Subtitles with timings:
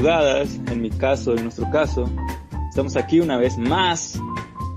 [0.00, 2.08] Madrugadas, en mi caso, en nuestro caso.
[2.70, 4.18] Estamos aquí una vez más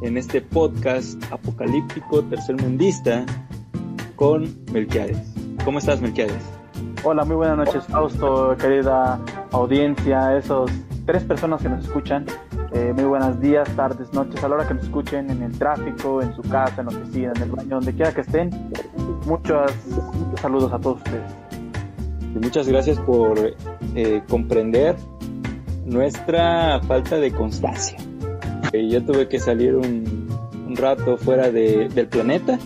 [0.02, 3.26] en este podcast apocalíptico tercermundista
[4.17, 5.17] con Melquiades.
[5.64, 6.44] ¿Cómo estás, Melquiades?
[7.05, 9.17] Hola, muy buenas noches, Fausto, querida
[9.54, 10.70] audiencia, esos
[11.05, 12.26] tres personas que nos escuchan.
[12.73, 16.22] Eh, muy buenos días, tardes, noches, a la hora que nos escuchen, en el tráfico,
[16.22, 18.50] en su casa, en la oficina, en el baño, donde quiera que estén.
[19.26, 21.31] Muchos, muchos saludos a todos ustedes.
[22.36, 23.55] Y muchas gracias por
[23.95, 24.98] eh, comprender
[25.86, 27.98] nuestra falta de constancia.
[28.72, 30.28] Eh, yo tuve que salir un,
[30.67, 32.58] un rato fuera de, del planeta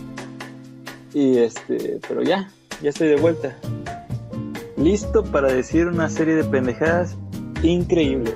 [1.12, 2.48] y este, pero ya,
[2.82, 3.54] ya estoy de vuelta.
[4.76, 7.16] Listo para decir una serie de pendejadas
[7.62, 8.34] increíbles.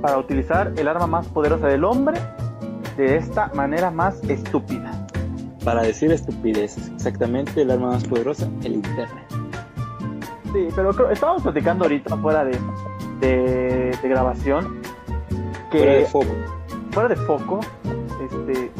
[0.00, 2.18] Para utilizar el arma más poderosa del hombre
[2.96, 5.06] de esta manera más estúpida.
[5.64, 9.24] Para decir estupideces, exactamente el arma más poderosa, el internet.
[10.52, 12.56] Sí, pero creo- estábamos platicando ahorita fuera de,
[13.20, 14.80] de, de grabación
[15.70, 16.26] que Fuera de foco.
[16.92, 17.60] fuera de foco,
[18.24, 18.70] este,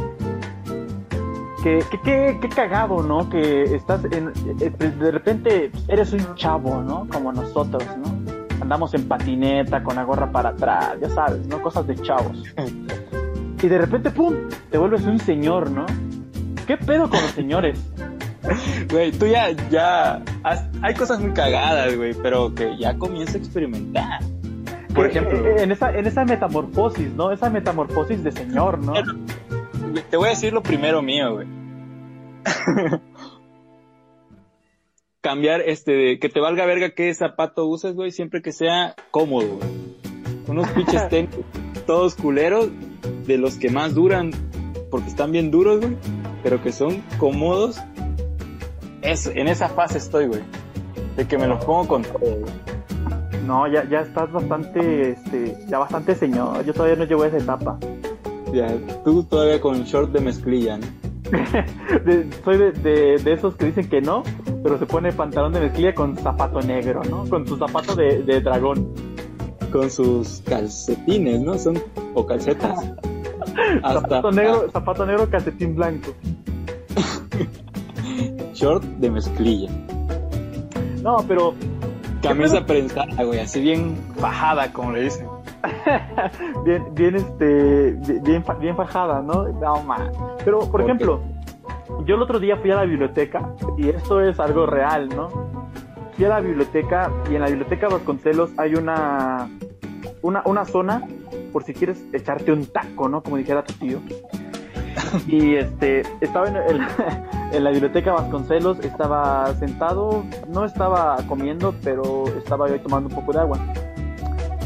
[1.62, 3.28] que, que, que- que cagado, ¿no?
[3.28, 7.06] Que estás en, eh, de repente eres un chavo, ¿no?
[7.12, 8.16] Como nosotros, ¿no?
[8.60, 11.60] Andamos en patineta con la gorra para atrás, ya sabes, ¿no?
[11.62, 12.42] Cosas de chavos.
[13.60, 14.34] Y de repente, ¡pum!
[14.70, 15.84] Te vuelves un señor, ¿no?
[16.64, 17.76] ¿Qué pedo con los señores?
[18.90, 23.38] Güey, tú ya, ya, has- hay cosas muy cagadas, güey, pero que ya comienza a
[23.40, 24.20] experimentar.
[24.94, 27.30] Por ejemplo, eh, en esa, en esa metamorfosis, ¿no?
[27.32, 28.94] Esa metamorfosis de señor, ¿no?
[30.10, 31.46] te voy a decir lo primero mío, güey.
[35.20, 39.56] Cambiar este, de que te valga verga qué zapato uses, güey, siempre que sea cómodo,
[39.58, 39.68] güey.
[40.46, 41.30] Unos pinches tenis
[41.86, 42.68] todos culeros,
[43.26, 44.30] de los que más duran,
[44.90, 45.96] porque están bien duros, güey,
[46.42, 47.80] pero que son cómodos.
[49.02, 50.40] Es, en esa fase estoy, güey.
[51.16, 52.52] De que me los pongo con todo, güey.
[53.46, 56.64] No, ya, ya estás bastante, este, ya bastante señor.
[56.64, 57.78] Yo todavía no llevo esa etapa.
[58.52, 58.68] Ya,
[59.04, 60.86] tú todavía con short de mezclilla, ¿no?
[62.04, 64.22] De- soy de, de- de esos que dicen que no,
[64.62, 67.26] pero se pone pantalón de mezclilla con zapato negro, ¿no?
[67.28, 68.92] Con su zapato de, de dragón.
[69.72, 71.58] Con sus calcetines, ¿no?
[71.58, 71.78] Son,
[72.14, 72.78] o calcetas.
[73.82, 76.10] Hasta zapato negro, zapato negro, calcetín blanco.
[78.58, 79.70] short de mezclilla.
[81.02, 81.54] No, pero
[82.22, 85.26] Camisa prensada, güey, así bien bajada, como le dicen.
[86.64, 87.92] bien, bien, este,
[88.22, 89.48] bien, bien fajada, ¿no?
[89.48, 90.10] No, man.
[90.44, 91.20] Pero, por ¿Por ejemplo,
[92.04, 95.28] yo el otro día fui a la biblioteca y esto es algo real, ¿no?
[96.16, 99.48] Fui a la biblioteca y en la biblioteca Vasconcelos hay una,
[100.22, 101.06] una, una zona
[101.52, 103.22] por si quieres echarte un taco, ¿no?
[103.22, 104.00] Como dijera tu tío.
[105.26, 106.48] Y este, estaba
[107.52, 113.32] en, la biblioteca Vasconcelos, estaba sentado, no estaba comiendo, pero estaba yo tomando un poco
[113.32, 113.58] de agua.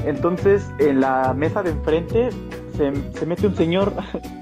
[0.04, 2.31] Entonces, en la mesa de enfrente
[2.76, 3.92] se, mete un señor,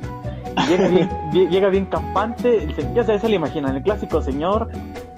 [0.69, 1.11] llega bien,
[1.51, 4.69] llega bien campante, ya se, se le imaginan, el clásico señor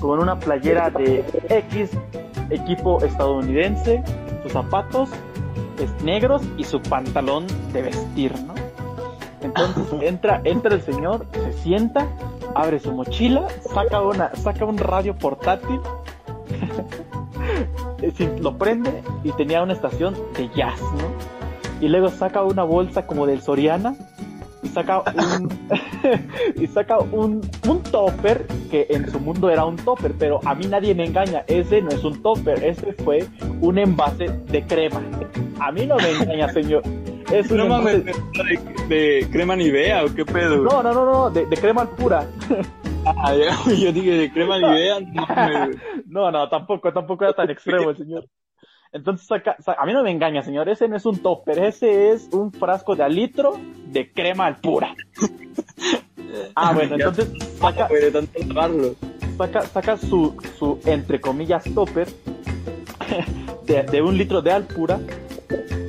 [0.01, 1.91] con una playera de X
[2.51, 4.03] equipo estadounidense,
[4.43, 5.11] sus zapatos
[6.05, 8.52] negros y su pantalón de vestir, ¿no?
[9.43, 12.07] Entonces entra, entra el señor, se sienta,
[12.55, 15.81] abre su mochila, saca una, saca un radio portátil,
[18.41, 21.13] lo prende y tenía una estación de jazz, ¿no?
[21.81, 23.97] Y luego saca una bolsa como del Soriana
[24.63, 25.49] y saca un
[26.57, 30.67] y saca un, un topper que en su mundo era un topper, pero a mí
[30.67, 33.27] nadie me engaña, ese no es un topper, ese fue
[33.61, 35.03] un envase de crema.
[35.59, 36.83] A mí no me engaña, señor.
[37.33, 38.13] Es No mames, de,
[38.89, 40.63] de crema Nivea o qué pedo.
[40.63, 40.71] güey?
[40.73, 42.27] No, no, no, no, de, de crema pura.
[43.07, 43.33] Ah,
[43.65, 45.27] güey, yo dije de crema Nivea, no.
[46.07, 48.27] No, no, tampoco, tampoco era tan extremo el señor.
[48.93, 52.11] Entonces saca, sa- a mí no me engaña, señor, ese no es un topper, ese
[52.11, 54.95] es un frasco de alitro de crema al pura.
[56.55, 57.89] Ah, bueno, entonces saca,
[59.37, 62.09] saca, saca su, su, entre comillas, topper
[63.67, 64.99] de, de un litro de alpura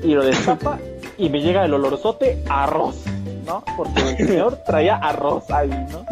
[0.03, 0.79] y lo destapa
[1.17, 3.03] y me llega el olorzote arroz,
[3.45, 3.63] ¿no?
[3.77, 6.05] Porque el señor traía arroz ahí, ¿no?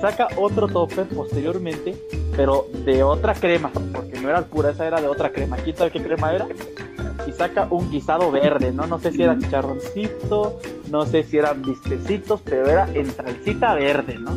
[0.00, 1.96] Saca otro topper posteriormente,
[2.36, 5.56] pero de otra crema, porque no era alpura, esa era de otra crema.
[5.56, 6.48] ¿Quién sabe qué crema era?
[7.26, 8.86] Y saca un guisado verde, ¿no?
[8.86, 10.58] No sé si era chicharroncito,
[10.90, 14.32] no sé si eran bistecitos, pero era en salsita verde, ¿no?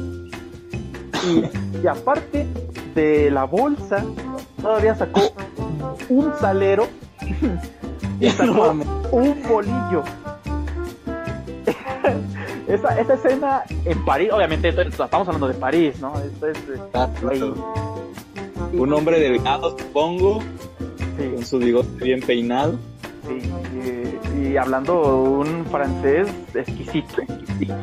[1.27, 1.45] Y,
[1.83, 2.45] y aparte
[2.93, 4.05] de la bolsa,
[4.61, 5.21] todavía sacó
[6.09, 6.87] un salero
[8.19, 8.73] y sacó
[9.11, 10.03] un bolillo.
[12.67, 16.13] esa, esa escena en París, obviamente estamos hablando de París, ¿no?
[16.19, 17.09] Esto es eh, Ah.
[18.73, 20.39] Un hombre delgado, supongo.
[21.35, 22.77] con su bigote bien peinado.
[23.27, 23.41] Sí,
[24.35, 27.21] y, y hablando un francés exquisito.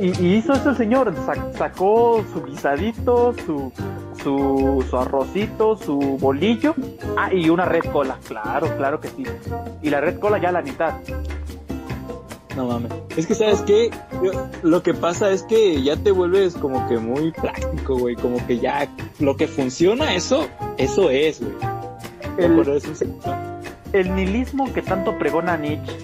[0.00, 3.70] Y, y hizo eso el señor, sa- sacó su guisadito, su,
[4.28, 6.74] su, su arrocito, su bolillo,
[7.16, 9.24] ah, y una red cola, claro, claro que sí.
[9.82, 10.94] Y la red cola ya a la mitad.
[12.56, 12.90] No mames.
[13.16, 13.90] Es que, ¿sabes qué?
[14.22, 14.32] Yo-
[14.62, 18.16] lo que pasa es que ya te vuelves como que muy práctico, güey.
[18.16, 18.88] Como que ya
[19.20, 20.46] lo que funciona, eso,
[20.76, 21.52] eso es, güey.
[22.36, 22.80] El-
[23.92, 25.96] El nihilismo que tanto pregona Nietzsche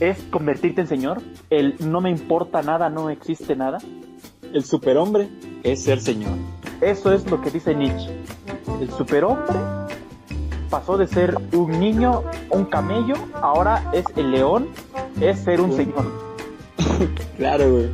[0.00, 3.78] es convertirte en señor, el no me importa nada, no existe nada.
[4.52, 5.28] El superhombre
[5.62, 6.36] es ser señor.
[6.80, 8.10] Eso es lo que dice Nietzsche.
[8.80, 9.56] El superhombre
[10.70, 14.68] pasó de ser un niño, un camello, ahora es el león,
[15.20, 16.26] es ser un señor.
[17.36, 17.90] Claro, güey.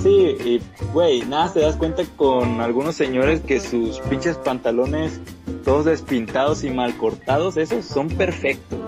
[0.00, 5.20] Sí, y, güey, nada, te das cuenta con algunos señores que sus pinches pantalones
[5.64, 8.78] todos despintados y mal cortados, esos son perfectos.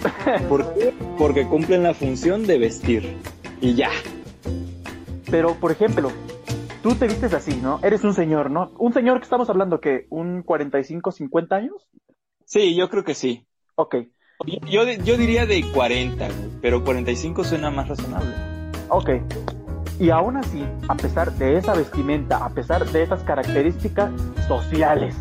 [0.48, 0.94] ¿Por qué?
[1.18, 3.16] Porque cumplen la función de vestir.
[3.60, 3.90] Y ya.
[5.30, 6.10] Pero, por ejemplo,
[6.82, 7.80] tú te vistes así, ¿no?
[7.82, 8.72] Eres un señor, ¿no?
[8.78, 11.88] Un señor que estamos hablando que un 45, 50 años.
[12.44, 13.46] Sí, yo creo que sí.
[13.76, 13.96] Ok,
[14.68, 18.34] Yo, yo diría de 40, güey, pero 45 suena más razonable.
[18.88, 19.10] ok.
[20.00, 24.10] Y aún así, a pesar de esa vestimenta, a pesar de esas características
[24.48, 25.14] sociales,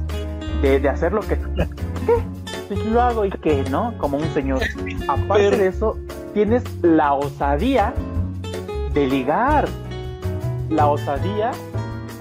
[0.62, 1.36] de, de hacer lo que...
[1.38, 2.14] ¿Qué?
[2.68, 3.96] Pues lo hago y qué, ¿no?
[4.00, 4.62] Como un señor.
[5.08, 5.98] Aparte Pero- de eso,
[6.34, 7.94] tienes la osadía
[8.94, 9.68] de ligar.
[10.72, 11.52] La osadía,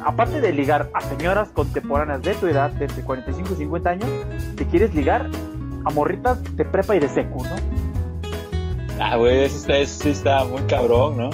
[0.05, 4.09] aparte de ligar a señoras contemporáneas de tu edad, de entre 45 y 50 años,
[4.57, 5.31] te quieres ligar
[5.85, 7.57] a morritas de prepa y de secu, ¿no?
[9.03, 11.31] Ah, güey, eso está, eso sí está muy cabrón, ¿no?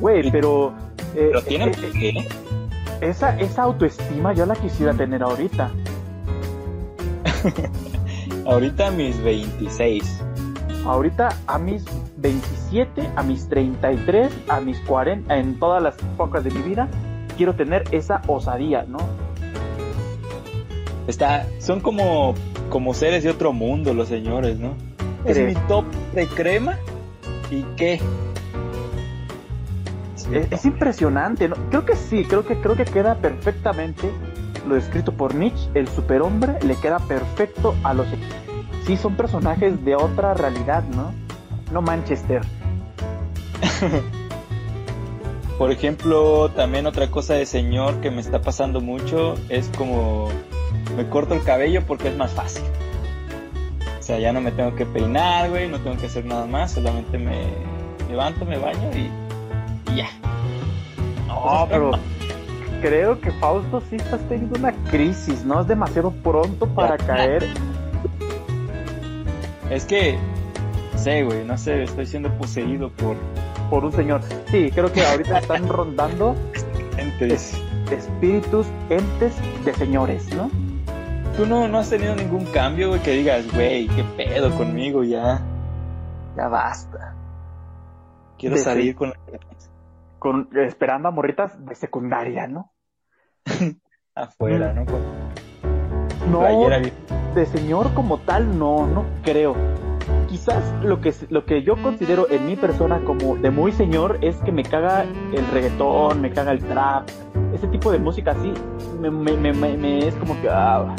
[0.00, 0.74] Güey, pero...
[1.14, 2.28] eh, Pero tienen eh, qué.
[3.06, 5.70] esa, esa autoestima yo la quisiera tener ahorita.
[8.46, 10.22] Ahorita mis 26.
[10.84, 11.84] Ahorita a mis
[12.16, 16.88] 27, a mis 33, a mis 40, en todas las épocas de mi vida,
[17.36, 18.98] quiero tener esa osadía, ¿no?
[21.06, 22.34] Está, son como,
[22.70, 24.74] como seres de otro mundo los señores, ¿no?
[25.24, 25.84] Es mi top
[26.14, 26.76] de crema.
[27.50, 28.00] ¿Y qué?
[30.32, 31.56] Es, es impresionante, ¿no?
[31.70, 34.10] Creo que sí, creo que, creo que queda perfectamente
[34.68, 38.06] lo descrito por Nietzsche, el superhombre le queda perfecto a los...
[38.88, 41.12] Sí, son personajes de otra realidad, ¿no?
[41.70, 42.40] No Manchester.
[45.58, 50.30] Por ejemplo, también otra cosa de señor que me está pasando mucho es como
[50.96, 52.64] me corto el cabello porque es más fácil.
[54.00, 56.70] O sea, ya no me tengo que peinar, güey, no tengo que hacer nada más,
[56.70, 57.44] solamente me
[58.08, 59.10] levanto, me baño y,
[59.92, 60.08] y ya.
[61.26, 61.90] No, pero
[62.80, 65.60] creo que Fausto sí estás teniendo una crisis, ¿no?
[65.60, 67.46] Es demasiado pronto para caer.
[69.70, 70.18] Es que,
[70.92, 73.16] no sé, güey, no sé, estoy siendo poseído por
[73.70, 74.22] por un señor.
[74.46, 76.34] Sí, creo que ahorita están rondando
[76.96, 77.60] entes.
[77.90, 79.34] espíritus, entes
[79.64, 80.50] de señores, ¿no?
[81.36, 85.40] Tú no, no has tenido ningún cambio, güey, que digas, güey, qué pedo conmigo ya.
[86.36, 87.14] Ya basta.
[88.38, 89.16] Quiero De- salir con la...
[90.18, 92.72] Con, esperando a morritas de secundaria, ¿no?
[94.14, 94.84] afuera, ¿no?
[94.84, 96.80] Con No, playera
[97.34, 99.54] de señor como tal, no, no creo.
[100.28, 104.36] Quizás lo que, lo que yo considero en mi persona como de muy señor es
[104.36, 107.08] que me caga el reggaetón, me caga el trap,
[107.54, 108.52] ese tipo de música así,
[109.00, 110.94] me, me, es como que, ah,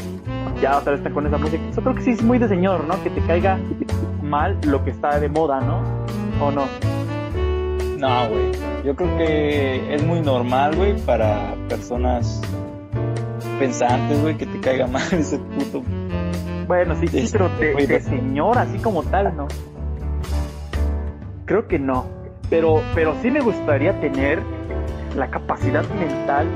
[0.62, 1.64] ya otra vez está con esa música.
[1.76, 3.02] Yo creo que sí es muy de señor, ¿no?
[3.04, 3.60] Que te caiga
[4.22, 5.82] mal lo que está de moda, ¿no?
[6.44, 6.66] ¿O no?
[7.98, 8.52] No, güey.
[8.86, 12.42] Yo creo que es muy normal, güey, para personas
[13.60, 15.84] pensantes, güey, que te caiga mal ese puto.
[16.70, 19.48] Bueno, sí, sí, pero de, de señor así como tal, ¿no?
[21.46, 22.06] Creo que no.
[22.48, 24.40] Pero, pero sí me gustaría tener
[25.16, 26.48] la capacidad mental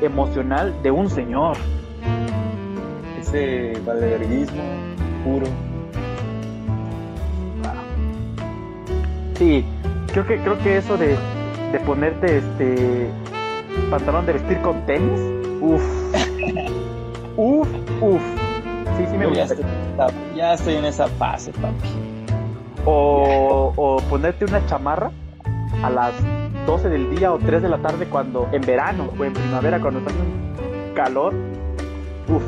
[0.00, 1.56] y emocional de un señor.
[3.20, 4.60] Ese valeverguismo
[5.22, 5.46] puro.
[9.34, 9.64] Sí,
[10.08, 11.16] creo que, creo que eso de,
[11.70, 13.08] de ponerte este
[13.88, 15.20] pantalón de vestir con tenis,
[15.60, 15.80] uff,
[17.36, 17.68] uff,
[18.00, 18.51] uff.
[18.96, 19.54] Sí, sí me Yo ya, gusta.
[19.54, 19.66] estoy,
[20.36, 21.88] ya estoy en esa fase, papi.
[22.84, 25.10] O, o ponerte una chamarra
[25.82, 26.12] a las
[26.66, 30.00] 12 del día o 3 de la tarde cuando en verano o en primavera cuando
[30.00, 31.34] está haciendo calor.
[32.28, 32.42] Uf,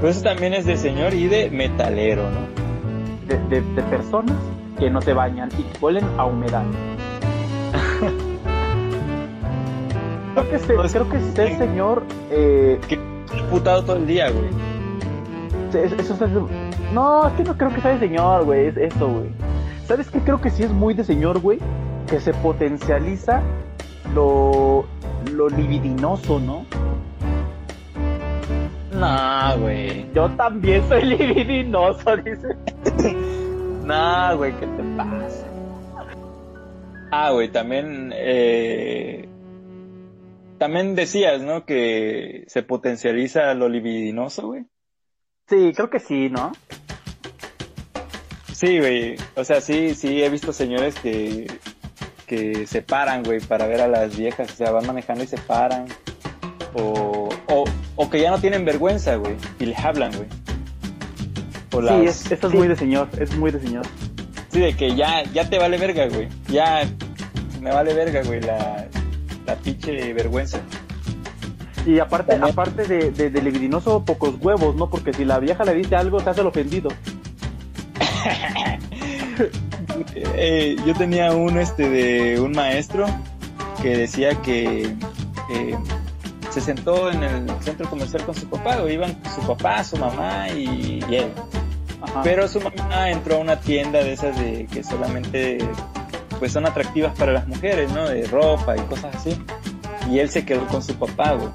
[0.00, 2.44] Pero eso también es de señor y de metalero, ¿no?
[3.28, 4.36] de, de, de personas
[4.78, 6.62] que no se bañan y que huelen a humedad.
[10.34, 11.20] creo que ser, No, es- creo que
[11.56, 12.78] señor, eh,
[13.62, 14.48] Todo el día, güey.
[15.84, 16.30] eso es,
[16.92, 19.28] no, es que no creo que sea de señor, güey, es eso, güey.
[19.86, 20.18] ¿Sabes qué?
[20.20, 21.60] Creo que sí es muy de señor, güey,
[22.08, 23.42] que se potencializa
[24.12, 24.84] lo,
[25.32, 26.66] lo libidinoso, ¿no?
[28.92, 30.12] No, güey.
[30.12, 32.48] Yo también soy libidinoso, dice.
[33.84, 35.46] no, güey, ¿qué te pasa?
[37.12, 39.23] Ah, güey, también, eh,
[40.64, 41.66] también decías, ¿no?
[41.66, 44.64] Que se potencializa lo libidinoso, güey.
[45.46, 46.52] Sí, creo que sí, ¿no?
[48.50, 49.16] Sí, güey.
[49.36, 51.52] O sea, sí, sí, he visto señores que,
[52.26, 54.50] que se paran, güey, para ver a las viejas.
[54.52, 55.84] O sea, van manejando y se paran.
[56.72, 57.64] O, o,
[57.96, 59.36] o que ya no tienen vergüenza, güey.
[59.58, 60.28] Y les hablan, güey.
[61.88, 63.10] Sí, es, esto es muy de señor.
[63.20, 63.84] Es muy de señor.
[64.48, 66.30] Sí, de que ya, ya te vale verga, güey.
[66.48, 66.88] Ya
[67.60, 68.88] me vale verga, güey, la,
[69.46, 70.60] la pinche vergüenza.
[71.86, 74.88] Y aparte, aparte de, de, libidinoso, pocos huevos, ¿no?
[74.88, 76.90] Porque si la vieja le dice algo, se hace el ofendido.
[80.36, 83.06] Eh, yo tenía uno este de un maestro
[83.82, 84.84] que decía que
[85.50, 85.76] eh,
[86.50, 90.48] se sentó en el centro comercial con su papá, o iban su papá, su mamá
[90.50, 91.30] y, él.
[92.22, 95.58] Pero su mamá entró a una tienda de esas de que solamente
[96.38, 98.08] pues son atractivas para las mujeres, ¿no?
[98.08, 99.38] De ropa y cosas así.
[100.10, 101.48] Y él se quedó con su papá, güey.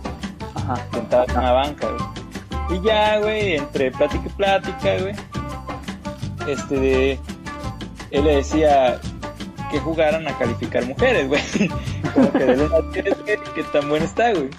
[0.56, 0.76] Ajá.
[0.92, 2.80] Sentado en la banca, güey.
[2.80, 5.16] Y ya, güey, entre plática y plática, güey.
[6.48, 7.20] Este de.
[8.12, 9.00] Él le decía
[9.72, 11.42] que jugaran a calificar mujeres, güey.
[12.14, 14.50] Como que de los que tan bueno está, güey.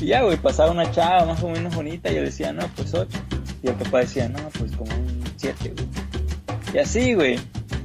[0.00, 2.92] Y ya, güey, pasaba una chava más o menos bonita y yo decía, no, pues
[2.92, 3.08] 8.
[3.62, 5.88] Y el papá decía, no, pues como un 7, güey.
[6.74, 7.38] Y así, güey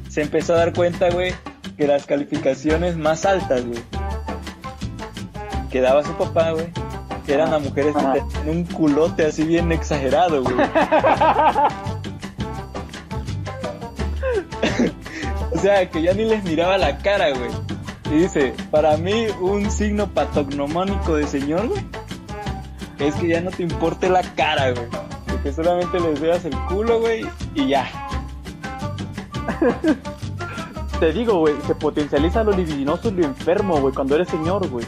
[0.09, 1.33] se empezó a dar cuenta, güey,
[1.77, 3.79] que las calificaciones más altas, güey,
[5.71, 6.67] que daba su papá, güey,
[7.27, 10.55] eran a mujeres que tenían un culote así bien exagerado, güey.
[15.51, 17.49] o sea, que ya ni les miraba la cara, güey.
[18.11, 21.85] Y dice, para mí un signo patognomónico de señor, güey,
[22.97, 24.87] es que ya no te importe la cara, güey.
[25.43, 27.23] Que solamente les veas el culo, güey,
[27.53, 27.98] y ya.
[30.99, 34.85] Te digo, güey, se potencializa lo libidinoso y lo enfermo, güey, cuando eres señor, güey.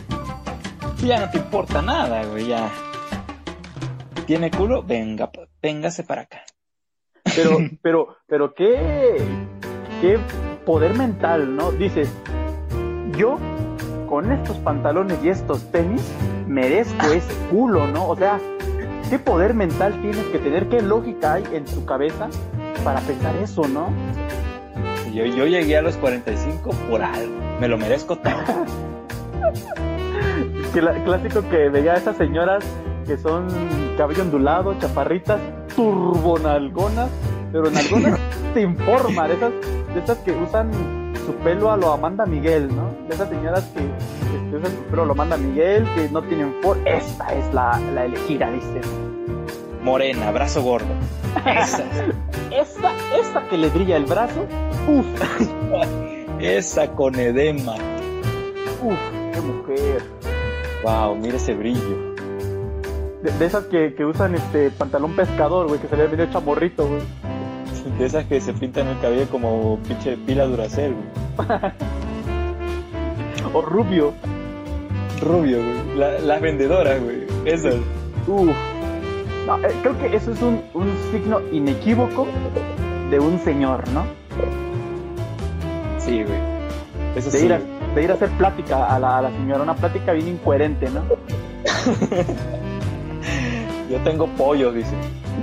[1.03, 2.69] Ya no te importa nada, güey, ya.
[4.25, 4.83] ¿Tiene culo?
[4.83, 6.43] Venga, véngase para acá.
[7.35, 9.17] Pero, pero, pero qué,
[10.01, 10.19] qué
[10.65, 11.71] poder mental, ¿no?
[11.71, 12.11] Dices,
[13.17, 13.37] yo
[14.07, 16.01] con estos pantalones y estos tenis
[16.47, 18.09] merezco ese culo, ¿no?
[18.09, 18.39] O sea,
[19.09, 20.67] ¿qué poder mental tienes que tener?
[20.67, 22.29] ¿Qué lógica hay en tu cabeza
[22.83, 23.87] para pensar eso, no?
[25.13, 27.33] Yo, yo llegué a los 45 por algo.
[27.59, 28.33] Me lo merezco todo.
[31.03, 32.63] clásico que veía a esas señoras
[33.05, 33.47] que son
[33.97, 35.39] cabello ondulado, chaparritas,
[35.75, 37.09] turbonalgonas,
[37.51, 38.19] pero nalgonas
[38.53, 39.51] te informa, de esas,
[39.93, 40.71] de esas que usan
[41.25, 42.89] su pelo a lo Amanda Miguel, ¿no?
[43.07, 43.81] De esas señoras que,
[44.55, 46.77] usan su pelo a lo Amanda Miguel, que no tienen for.
[46.85, 48.81] Esta es la, la elegida, dice.
[49.83, 50.93] Morena, brazo gordo.
[51.45, 51.83] Esa.
[52.51, 54.45] esa, esa que le brilla el brazo
[54.87, 55.05] Uf.
[56.39, 57.75] Esa con edema.
[58.81, 58.97] Uf,
[59.31, 60.03] qué mujer.
[60.83, 62.15] Wow, mira ese brillo.
[63.21, 67.01] De, esas que, usan este pantalón pescador, güey, que se le medio chamorrito, güey.
[67.99, 71.49] De esas que se pintan el cabello como pinche pila duracel, güey.
[73.53, 74.13] o rubio.
[75.21, 76.21] Rubio, güey.
[76.25, 77.27] las vendedoras, güey.
[77.45, 77.75] Esas.
[78.27, 78.55] Uf.
[79.51, 82.25] No, eh, creo que eso es un, un signo inequívoco
[83.09, 84.05] de un señor, ¿no?
[85.97, 86.39] Sí, güey.
[87.15, 87.59] de, Ir a,
[87.93, 91.03] de ir a hacer plática a la, señora, una plática bien incoherente, ¿no?
[93.91, 94.95] Yo tengo pollo, dice.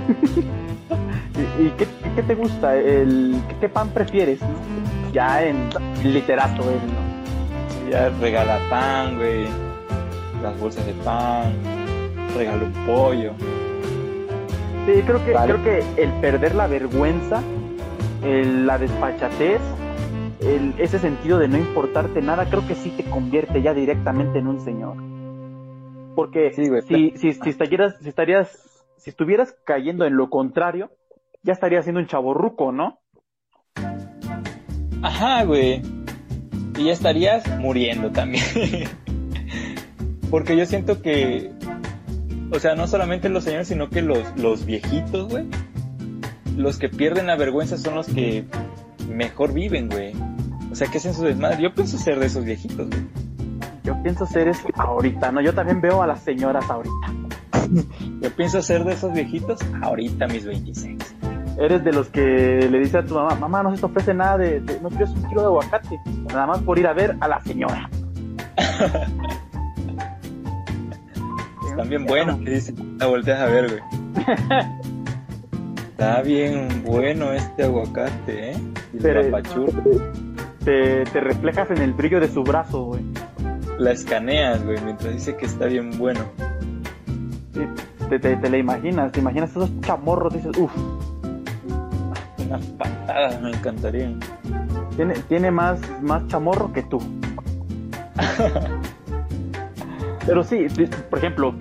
[1.59, 1.85] ¿Y, qué,
[2.23, 2.77] te gusta?
[2.77, 4.39] El, ¿qué, pan prefieres?
[5.13, 5.69] Ya en
[6.03, 7.91] literato, él, ¿no?
[7.91, 9.45] Ya regala pan, güey.
[10.41, 11.53] Las bolsas de pan.
[12.35, 13.35] Regala un pollo.
[14.85, 17.41] Sí, creo que, creo que el perder la vergüenza,
[18.21, 19.61] la despachatez,
[20.77, 24.61] ese sentido de no importarte nada, creo que sí te convierte ya directamente en un
[24.61, 24.95] señor.
[26.15, 26.65] Porque si,
[27.17, 30.91] si, si, estarías, si estarías, si estuvieras cayendo en lo contrario,
[31.43, 32.99] ya estarías siendo un chaborruco, ¿no?
[35.01, 35.81] Ajá, güey.
[36.77, 38.43] Y ya estarías muriendo también.
[40.29, 41.51] Porque yo siento que,
[42.51, 45.45] o sea, no solamente los señores, sino que los, los viejitos, güey,
[46.57, 48.45] los que pierden la vergüenza son los que
[49.07, 50.13] mejor viven, güey.
[50.71, 51.61] O sea, ¿qué hacen su desmadre?
[51.63, 53.01] Yo pienso ser de esos viejitos, güey.
[53.83, 55.41] Yo pienso ser es ahorita, ¿no?
[55.41, 57.13] Yo también veo a las señoras ahorita.
[58.21, 60.97] Yo pienso ser de esos viejitos ahorita mis 26.
[61.57, 62.21] Eres de los que
[62.69, 65.09] le dice a tu mamá, mamá, no se te ofrece nada de, de- no quieres
[65.09, 67.89] un kilo de aguacate, nada más por ir a ver a la señora.
[71.79, 72.97] Están bien buenos, que dicen.
[72.99, 73.81] La volteas a ver, güey.
[75.91, 78.57] Está bien bueno este aguacate, ¿eh?
[78.91, 79.33] Y el.
[80.65, 83.01] Te, te reflejas en el brillo de su brazo, güey.
[83.77, 86.19] La escaneas, güey, mientras dice que está bien bueno.
[87.53, 87.61] Sí,
[88.09, 90.75] Te, te, te la imaginas, te imaginas esos chamorros, dices, uff,
[92.39, 94.19] Unas patadas me encantarían.
[94.97, 96.99] tiene, tiene más, más chamorro que tú.
[100.29, 100.67] Pero sí,
[101.09, 101.55] por ejemplo,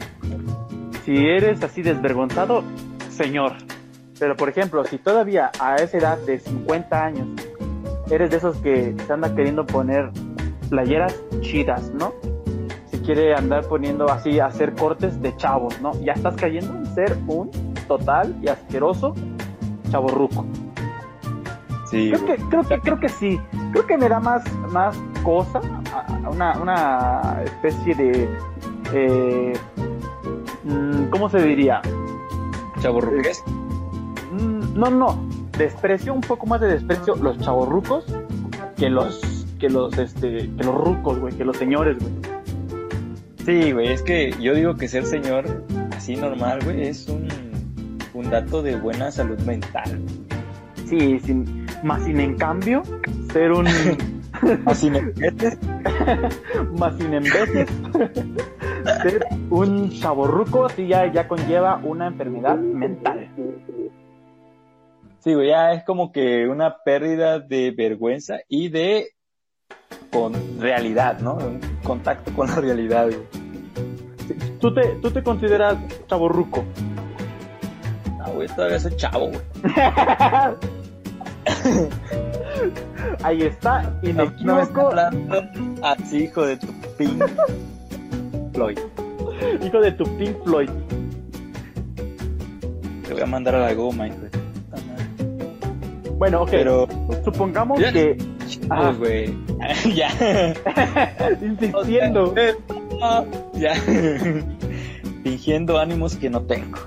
[1.08, 2.62] si eres así desvergonzado,
[3.08, 3.52] señor.
[4.18, 7.28] Pero por ejemplo, si todavía a esa edad de 50 años
[8.10, 10.10] eres de esos que se anda queriendo poner
[10.68, 12.12] playeras chidas, ¿no?
[12.90, 15.98] Si quiere andar poniendo así, hacer cortes de chavos, ¿no?
[16.02, 17.50] Ya estás cayendo en ser un
[17.88, 19.14] total y asqueroso
[19.90, 20.44] chavorruco.
[21.90, 23.40] Sí, Creo que, creo que, creo que sí.
[23.72, 25.62] Creo que me da más, más cosa,
[26.30, 28.28] una, una especie de,
[28.92, 29.52] eh,
[31.10, 31.80] ¿cómo se diría?
[32.80, 33.42] Chavorruques.
[34.32, 38.04] Mm, No, no, desprecio, un poco más de desprecio los chavorrucos
[38.76, 42.12] que los, que los, este, que los rucos, güey, que los señores, güey.
[43.44, 45.64] Sí, güey, es que yo digo que ser señor
[45.96, 47.26] así normal, güey, es un,
[48.14, 49.98] un dato de buena salud mental.
[50.86, 52.82] Sí, sin, más sin en cambio,
[53.32, 53.66] ser un,
[54.66, 55.58] Así no metes.
[56.78, 57.68] más sin en veces,
[59.02, 63.28] ser un chavorruco sí ya, ya conlleva una enfermedad mental.
[65.20, 69.08] Sí, güey, ya es como que una pérdida de vergüenza y de
[70.12, 71.34] con realidad, ¿no?
[71.34, 73.20] Un contacto con la realidad, güey.
[74.60, 76.64] ¿Tú te, tú te consideras chavorruco?
[78.20, 79.40] Ah, güey, todavía soy chavo, güey.
[83.22, 85.42] Ahí está, No, no me inequívoco, estás hablando
[85.82, 87.18] así, hijo de tu pin.
[88.58, 88.78] Floyd.
[89.64, 90.68] hijo de tu Pink Floyd.
[93.06, 94.38] Te voy a mandar a la goma, hijo de tu.
[96.16, 96.88] Bueno, ok, Pero,
[97.24, 97.92] supongamos Ya.
[97.92, 98.18] que,
[98.68, 98.92] Ah.
[98.98, 99.32] güey.
[99.94, 100.08] ya.
[101.40, 102.34] insistiendo,
[103.54, 103.74] ya.
[105.22, 106.78] Fingiendo ánimos que no tengo.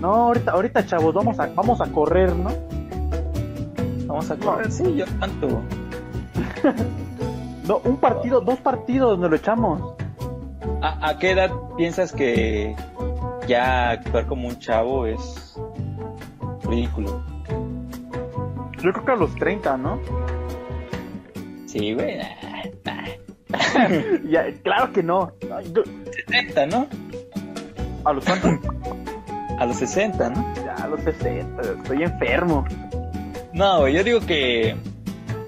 [0.00, 2.50] no, ahorita, ahorita chavos, vamos a, vamos a correr, ¿no?
[4.06, 5.60] Vamos a correr, sí, yo tanto.
[7.66, 9.94] No, un partido, dos partidos nos lo echamos.
[10.80, 12.74] ¿A, a qué edad piensas que
[13.46, 15.56] ya actuar como un chavo es
[16.64, 17.24] ridículo?
[18.82, 20.00] Yo creo que a los 30, ¿no?
[21.66, 22.18] Sí, güey.
[24.28, 25.32] Ya, claro que no.
[25.72, 25.82] Yo-
[26.26, 26.86] 70, ¿no?
[28.04, 28.52] ¿A los cuántos?
[29.58, 30.54] A los 60, ¿no?
[30.64, 32.64] Ya, a los 60, estoy enfermo.
[33.52, 34.76] No, güey, yo digo que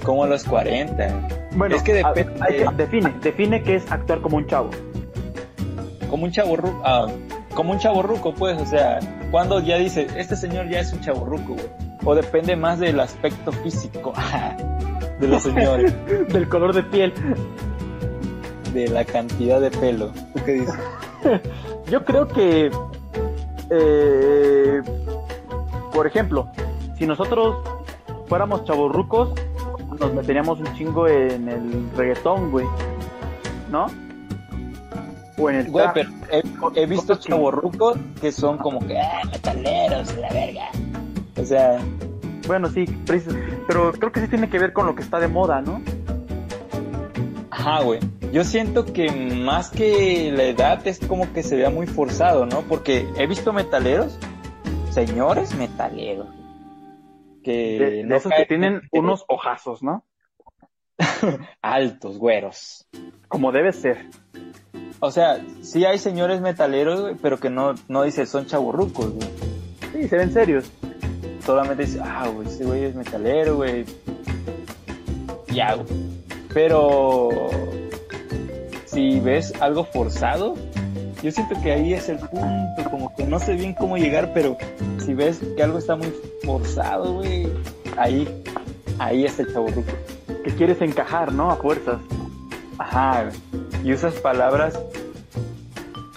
[0.05, 1.29] como a los 40.
[1.57, 4.71] Bueno, Es que depende- hay que- define, define qué es actuar como un chavo.
[6.11, 6.83] Como un chaborruco.
[6.85, 7.07] Ah,
[7.55, 8.99] como un chaborruco, pues, o sea,
[9.31, 11.67] cuando ya dice, este señor ya es un chaborruco, güey.
[12.05, 14.13] O depende más del aspecto físico
[15.21, 15.95] de los señores,
[16.33, 17.13] Del color de piel.
[18.73, 20.11] de la cantidad de pelo.
[20.35, 20.75] ¿Tú qué dices?
[21.91, 22.71] Yo creo que,
[23.71, 24.83] eh,
[25.93, 26.49] por ejemplo,
[26.97, 27.57] si nosotros
[28.27, 29.33] fuéramos chavorrucos,
[29.99, 32.67] nos meteríamos un chingo en el reggaetón, güey.
[33.71, 33.87] ¿No?
[35.41, 36.43] O en el Güey, pero he,
[36.83, 40.69] he visto chavorrucos que son como que, ah, metaleros, la verga.
[41.37, 41.79] O sea,
[42.47, 42.85] Bueno, sí,
[43.67, 45.81] pero creo que sí tiene que ver con lo que está de moda, ¿no?
[47.51, 48.01] Ajá, güey.
[48.33, 52.63] Yo siento que más que la edad es como que se vea muy forzado, ¿no?
[52.63, 54.19] Porque he visto metaleros,
[54.91, 56.29] señores metaleros,
[57.43, 60.05] que De, esos que tienen unos ojazos, ¿no?
[61.63, 62.87] altos, güeros.
[63.29, 64.07] Como debe ser.
[65.03, 69.29] O sea, sí hay señores metaleros, güey, pero que no, no dice son chaburrucos, güey.
[69.93, 70.71] Sí, se ven serios.
[71.45, 73.87] Solamente dice, ah, güey, ese güey es metalero, güey.
[75.49, 75.87] Ya, güey.
[76.53, 77.31] Pero
[78.85, 80.57] si ves algo forzado,
[81.23, 84.59] yo siento que ahí es el punto, como que no sé bien cómo llegar, pero
[84.99, 86.13] si ves que algo está muy
[86.45, 87.49] forzado, güey,
[87.97, 88.29] ahí,
[88.99, 89.93] ahí es el chaburruco.
[90.45, 91.51] Que quieres encajar, ¿no?
[91.51, 92.01] A fuerzas.
[92.79, 93.70] Ajá, güey.
[93.83, 94.79] Y usas palabras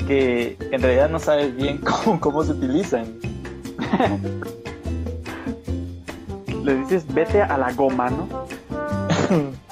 [0.08, 3.06] que en realidad no sabes bien cómo, cómo se utilizan.
[6.63, 8.28] Le dices, vete a la goma, ¿no?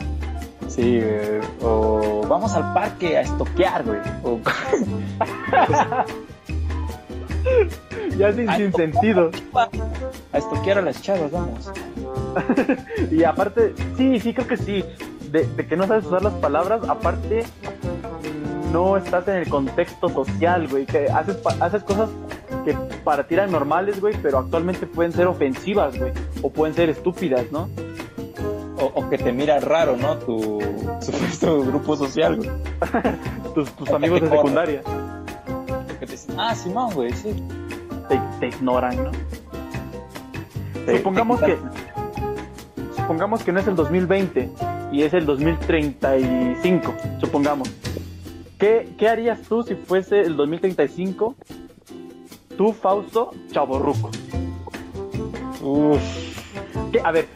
[0.68, 1.42] Sí, güey.
[1.62, 4.00] o vamos al parque a estoquear, güey.
[4.24, 4.40] O,
[8.18, 9.32] ya sin, sin sentido.
[10.32, 11.70] A estoquear a las chavas, vamos.
[13.12, 14.86] y aparte, sí, sí, creo que sí.
[15.30, 17.44] De, de que no sabes usar las palabras, aparte,
[18.72, 20.86] no estás en el contexto social, güey.
[20.86, 22.10] Que haces, haces cosas
[22.66, 26.12] que para ti eran normales, güey, pero actualmente pueden ser ofensivas, güey.
[26.42, 27.70] O pueden ser estúpidas, ¿no?
[28.78, 30.18] O, o que te mira raro, ¿no?
[30.18, 30.60] Tu
[31.02, 32.50] supuesto grupo social, güey.
[33.54, 34.82] Tus, amigos de secundaria
[36.00, 37.36] Que te dicen, ah, Simón, güey, sí.
[38.08, 39.12] te, te ignoran, ¿no?
[40.86, 41.58] Te- supongamos te que
[42.96, 44.50] supongamos que no es el 2020
[44.94, 47.70] y es el 2035 supongamos
[48.62, 51.36] ¿qué, qué harías tú si fuese el 2035
[52.58, 54.10] tú Fausto Chaborruco
[55.62, 56.02] Uf,
[56.94, 57.28] ¿Qué- a ver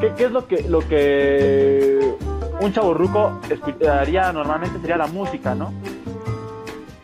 [0.00, 2.14] ¿qué, qué es lo que lo que
[2.60, 5.72] un chaborruco escucharía normalmente sería la música ¿no?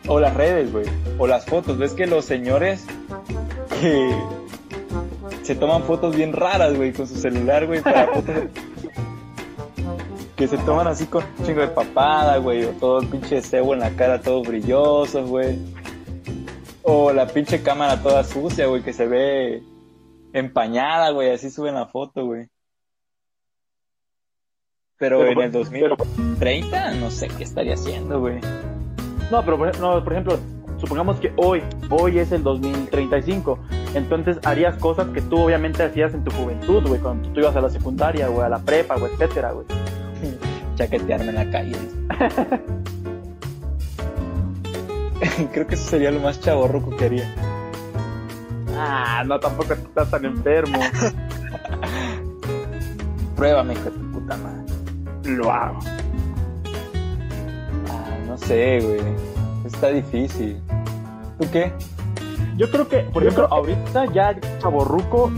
[0.07, 0.85] O las redes, güey.
[1.19, 1.77] O las fotos.
[1.77, 2.83] ¿Ves que los señores
[3.79, 4.11] que
[5.43, 8.35] se toman fotos bien raras, güey, con su celular, güey, para fotos
[10.39, 13.73] Que se toman así con un chingo de papada, güey, o todo el pinche cebo
[13.73, 15.59] en la cara, todo brilloso, güey.
[16.81, 19.61] O la pinche cámara toda sucia, güey, que se ve
[20.31, 22.47] empañada, güey, así suben la foto, güey.
[24.97, 28.39] Pero, Pero, en el pero- 2030, no sé qué estaría haciendo, güey.
[29.31, 30.39] No, pero por, no, por ejemplo,
[30.79, 33.59] supongamos que hoy, hoy es el 2035,
[33.93, 37.61] entonces harías cosas que tú obviamente hacías en tu juventud, güey, cuando tú ibas a
[37.61, 39.65] la secundaria, güey, a la prepa, güey, etcétera, güey.
[40.75, 41.77] chaquetearme en la calle.
[45.53, 47.35] Creo que eso sería lo más chaborroco que haría.
[48.75, 50.79] Ah, no, tampoco estás tan enfermo.
[53.35, 54.73] Pruébame, hijo de tu puta madre.
[55.25, 55.79] Lo hago.
[57.89, 59.01] Ah, no sé, güey.
[59.65, 60.61] Está difícil.
[61.39, 61.73] ¿Tú qué?
[62.57, 65.31] Yo creo que, por ejemplo, ahorita ya chaborruco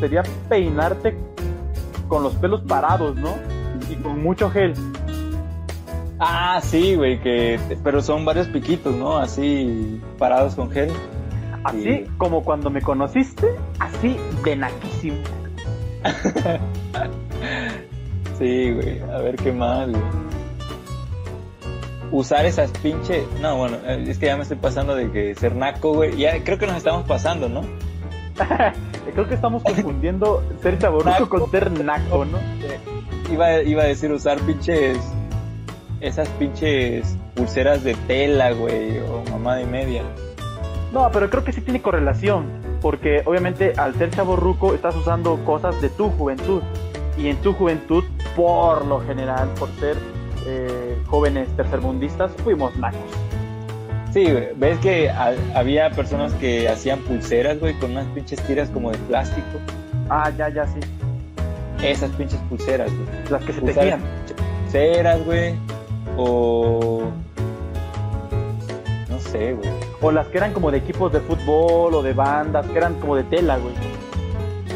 [0.00, 1.16] sería peinarte
[2.08, 3.34] con los pelos parados, ¿no?
[3.90, 4.74] Y con mucho gel.
[6.18, 7.58] Ah, sí, güey, que...
[7.82, 9.18] Pero son varios piquitos, ¿no?
[9.18, 10.90] Así, parados con gel.
[11.64, 12.04] Así Sí.
[12.18, 13.46] como cuando me conociste,
[13.78, 15.16] así de naquísimo.
[18.38, 19.00] Sí, güey.
[19.12, 20.02] A ver qué más, güey.
[22.10, 23.24] Usar esas pinche...
[23.40, 26.16] No, bueno, eh, es que ya me estoy pasando de que ser naco, güey.
[26.16, 27.62] Ya creo que nos estamos pasando, ¿no?
[29.14, 31.28] Creo que estamos confundiendo ser Naco.
[31.28, 32.38] con ser naco, ¿no?
[33.34, 34.96] Iba, iba a decir usar pinches.
[36.00, 40.02] Esas pinches pulseras de tela, güey, o mamá de media.
[40.92, 42.44] No, pero creo que sí tiene correlación,
[42.80, 46.62] porque obviamente al ser chaborruco estás usando cosas de tu juventud,
[47.16, 48.04] y en tu juventud,
[48.36, 49.96] por lo general, por ser
[50.46, 53.00] eh, jóvenes tercermundistas, fuimos nacos.
[54.12, 58.68] Sí, güey, ves que ha- había personas que hacían pulseras, güey, con unas pinches tiras
[58.70, 59.58] como de plástico.
[60.10, 60.78] Ah, ya, ya, sí.
[61.84, 63.08] Esas pinches pulseras, güey.
[63.30, 64.00] Las que se tejían.
[64.62, 65.54] Pulseras, güey,
[66.16, 67.02] o.
[69.10, 69.70] No sé, güey.
[70.00, 73.16] O las que eran como de equipos de fútbol o de bandas, que eran como
[73.16, 73.74] de tela, güey.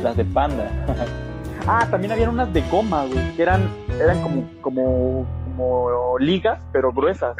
[0.03, 0.71] Las de panda.
[1.71, 3.69] Ah, también habían unas de goma, güey, que eran,
[4.01, 7.37] eran como, como, como ligas, pero gruesas.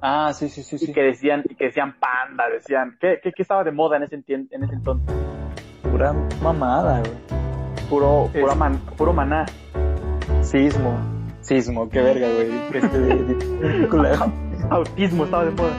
[0.00, 0.92] ah, sí, sí, sí, y sí.
[0.92, 4.16] que decían y que decían panda, decían ¿qué, qué, qué estaba de moda en ese
[4.26, 5.14] en ese entonces?
[5.84, 7.35] Pura mamada, güey.
[7.88, 9.46] Puro puro, Es- man- puro maná.
[10.42, 10.94] Sismo.
[11.40, 12.50] Sismo, qué verga, güey.
[12.72, 13.88] Este.
[14.70, 15.72] Autismo estaba de moda.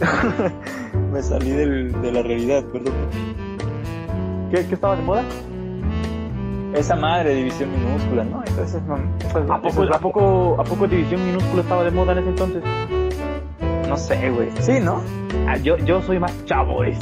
[1.12, 2.92] Me salí del- de la realidad, perdón.
[4.50, 5.22] ¿Qué, qué estaba de moda?
[6.74, 8.42] Esa madre, división minúscula, ¿no?
[8.44, 8.96] Entonces, no,
[9.54, 12.62] ¿A poco, a poco, a poco división minúscula estaba de moda en ese entonces?
[13.88, 14.48] No sé, güey.
[14.60, 15.00] Sí, ¿no?
[15.46, 16.98] Ah, yo, yo soy más chavo, es.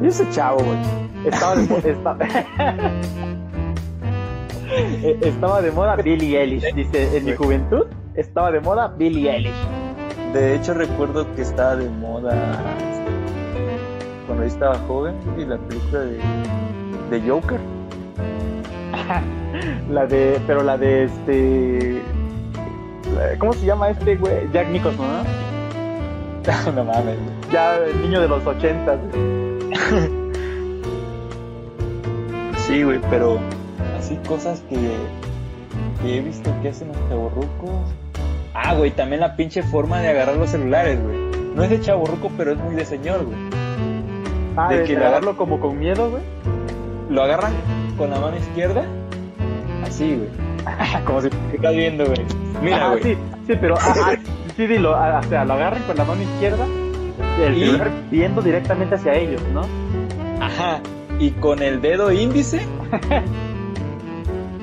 [0.00, 0.78] Yo soy chavo, güey.
[1.26, 2.16] Estaba de moda.
[2.58, 3.25] Eh,
[5.20, 6.74] estaba de moda Billie Eilish.
[6.74, 9.52] Dice, en mi juventud estaba de moda Billie Eilish.
[10.32, 12.34] De hecho, recuerdo que estaba de moda
[14.26, 16.18] cuando yo estaba joven y la película de,
[17.10, 17.60] de Joker.
[19.90, 22.02] La de, pero la de este.
[23.38, 24.50] ¿Cómo se llama este güey?
[24.52, 26.72] Jack Nicholson, ¿no?
[26.72, 27.16] no mames.
[27.50, 28.98] Ya el niño de los ochentas.
[32.66, 33.38] Sí, güey, pero
[34.06, 34.76] así cosas que,
[36.02, 37.70] que he visto que hacen los chavorrucos.
[38.54, 41.16] Ah, güey, también la pinche forma de agarrar los celulares, güey.
[41.54, 43.36] No es de chavorruco, pero es muy de señor, güey.
[44.56, 46.22] Ah, De de, que de agarrarlo como con miedo, güey.
[47.10, 47.52] Lo agarran
[47.98, 48.84] con la mano izquierda,
[49.84, 50.28] así, güey.
[51.04, 52.18] Como si te estás viendo, güey.
[52.62, 53.02] Mira, Ajá, güey.
[53.02, 53.16] sí,
[53.46, 54.14] sí, pero ah, ah,
[54.56, 54.94] sí, dilo.
[54.96, 56.64] ah, o sea, lo agarran con la mano izquierda
[57.38, 59.62] El celular viendo directamente hacia ellos, ¿no?
[60.40, 60.80] Ajá.
[61.20, 62.60] Y con el dedo índice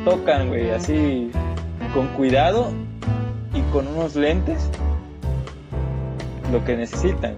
[0.04, 1.32] tocan, güey, así
[1.94, 2.72] con cuidado
[3.54, 4.70] y con unos lentes
[6.52, 7.36] lo que necesitan.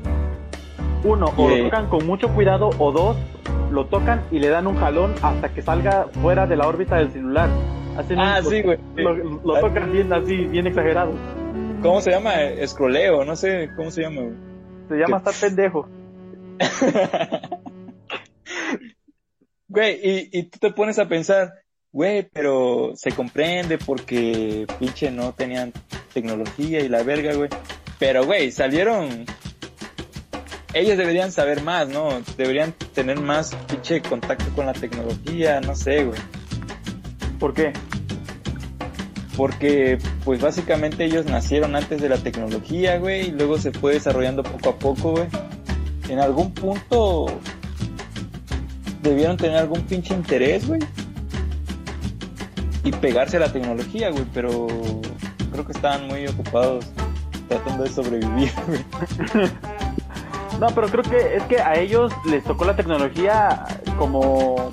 [1.04, 3.18] Uno, o lo tocan con mucho cuidado, o dos,
[3.72, 7.12] lo tocan y le dan un jalón hasta que salga fuera de la órbita del
[7.12, 7.50] celular.
[8.18, 8.80] ah, sí, güey.
[8.96, 11.14] Lo, tocan bien así, bien exagerado.
[11.82, 12.42] ¿Cómo se llama?
[12.42, 14.36] Escroleo, no sé cómo se llama, güey.
[14.90, 15.88] Se llama estar pendejo.
[19.68, 21.52] güey, y, y tú te pones a pensar,
[21.96, 25.72] güey, pero se comprende porque pinche no tenían
[26.14, 27.50] tecnología y la verga, güey.
[27.98, 29.26] Pero, güey, salieron
[30.74, 32.10] ellos deberían saber más, ¿no?
[32.36, 36.20] Deberían tener más pinche contacto con la tecnología, no sé, güey.
[37.40, 37.72] ¿Por qué?
[39.38, 44.44] Porque, pues básicamente ellos nacieron antes de la tecnología, güey, y luego se fue desarrollando
[44.44, 45.28] poco a poco, güey.
[46.10, 47.40] En algún punto
[49.02, 50.82] debieron tener algún pinche interés, güey.
[52.86, 54.68] Y pegarse a la tecnología, güey, pero
[55.52, 56.86] creo que estaban muy ocupados
[57.50, 58.86] tratando de sobrevivir, güey.
[60.60, 63.66] No, pero creo que es que a ellos les tocó la tecnología
[63.98, 64.72] como,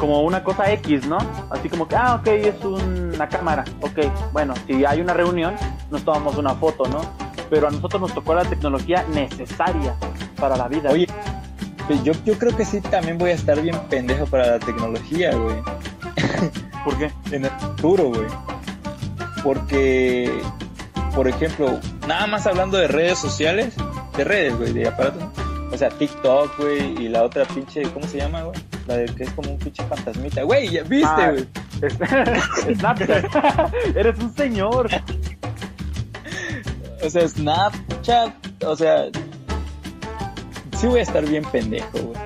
[0.00, 1.18] como una cosa X, ¿no?
[1.50, 5.54] Así como que, ah, ok, es una cámara, ok, bueno, si hay una reunión,
[5.90, 7.02] nos tomamos una foto, ¿no?
[7.50, 9.94] Pero a nosotros nos tocó la tecnología necesaria
[10.40, 10.90] para la vida.
[10.90, 11.06] Oye,
[11.86, 15.36] pues yo, yo creo que sí también voy a estar bien pendejo para la tecnología,
[15.36, 15.56] güey.
[16.86, 17.10] ¿Por qué?
[17.32, 18.28] En el futuro, güey.
[19.42, 20.40] Porque,
[21.16, 23.74] por ejemplo, nada más hablando de redes sociales,
[24.16, 25.24] de redes, güey, de aparatos.
[25.72, 28.56] O sea, TikTok, güey, y la otra pinche, ¿cómo se llama, güey?
[28.86, 30.44] La de que es como un pinche fantasmita.
[30.44, 31.48] Güey, ya viste, ah, güey.
[32.76, 33.74] Snapchat.
[33.96, 34.88] Eres un señor.
[37.02, 39.06] O sea, Snapchat, o sea,
[40.78, 42.20] sí voy a estar bien pendejo, güey.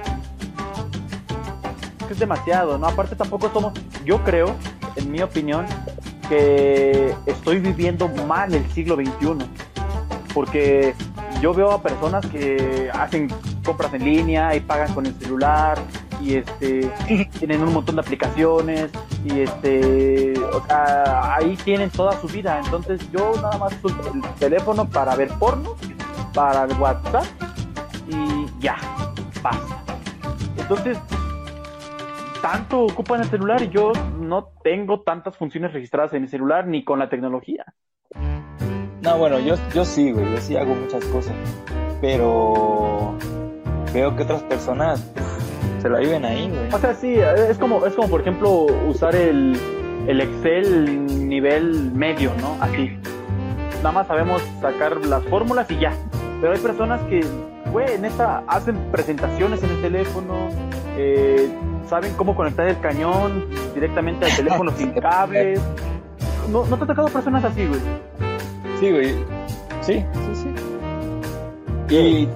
[2.11, 2.89] Es demasiado, ¿no?
[2.89, 3.73] Aparte tampoco somos,
[4.11, 4.57] yo creo,
[4.97, 5.67] en mi opinión,
[6.29, 9.39] que estoy viviendo mal el siglo XXI.
[10.35, 10.97] Porque
[11.41, 13.29] yo veo a personas que hacen
[13.65, 15.79] compras en línea y pagan con el celular
[16.21, 16.91] y este
[17.39, 18.91] tienen un montón de aplicaciones
[19.25, 24.21] y este o sea ahí tienen toda su vida entonces yo nada más uso el
[24.39, 25.77] teléfono para ver porno
[26.35, 27.25] para el WhatsApp
[28.09, 28.77] y ya
[29.43, 29.83] basta
[30.59, 30.99] entonces
[32.41, 36.85] tanto ocupan el celular y yo no tengo tantas funciones registradas en el celular ni
[36.85, 37.65] con la tecnología
[39.03, 41.35] no, bueno, yo, yo sí, güey, yo sí hago muchas cosas,
[42.03, 43.15] pero
[43.95, 45.11] veo que otras personas
[45.81, 46.69] se la viven ahí, güey.
[46.73, 49.59] O sea, sí, es como, es como por ejemplo usar el,
[50.07, 52.57] el Excel nivel medio, ¿no?
[52.61, 52.91] Así.
[53.79, 55.95] Nada más sabemos sacar las fórmulas y ya.
[56.43, 57.25] Pero hay personas que,
[57.73, 60.51] güey, en esta hacen presentaciones en el teléfono,
[60.99, 61.49] eh,
[61.89, 65.61] saben cómo conectar el cañón directamente al teléfono sin cables.
[66.51, 67.81] No, ¿No te ha tocado personas así, güey?
[68.81, 69.15] Sí, güey.
[69.83, 70.35] Sí, sí,
[71.89, 71.95] sí.
[71.95, 72.29] Y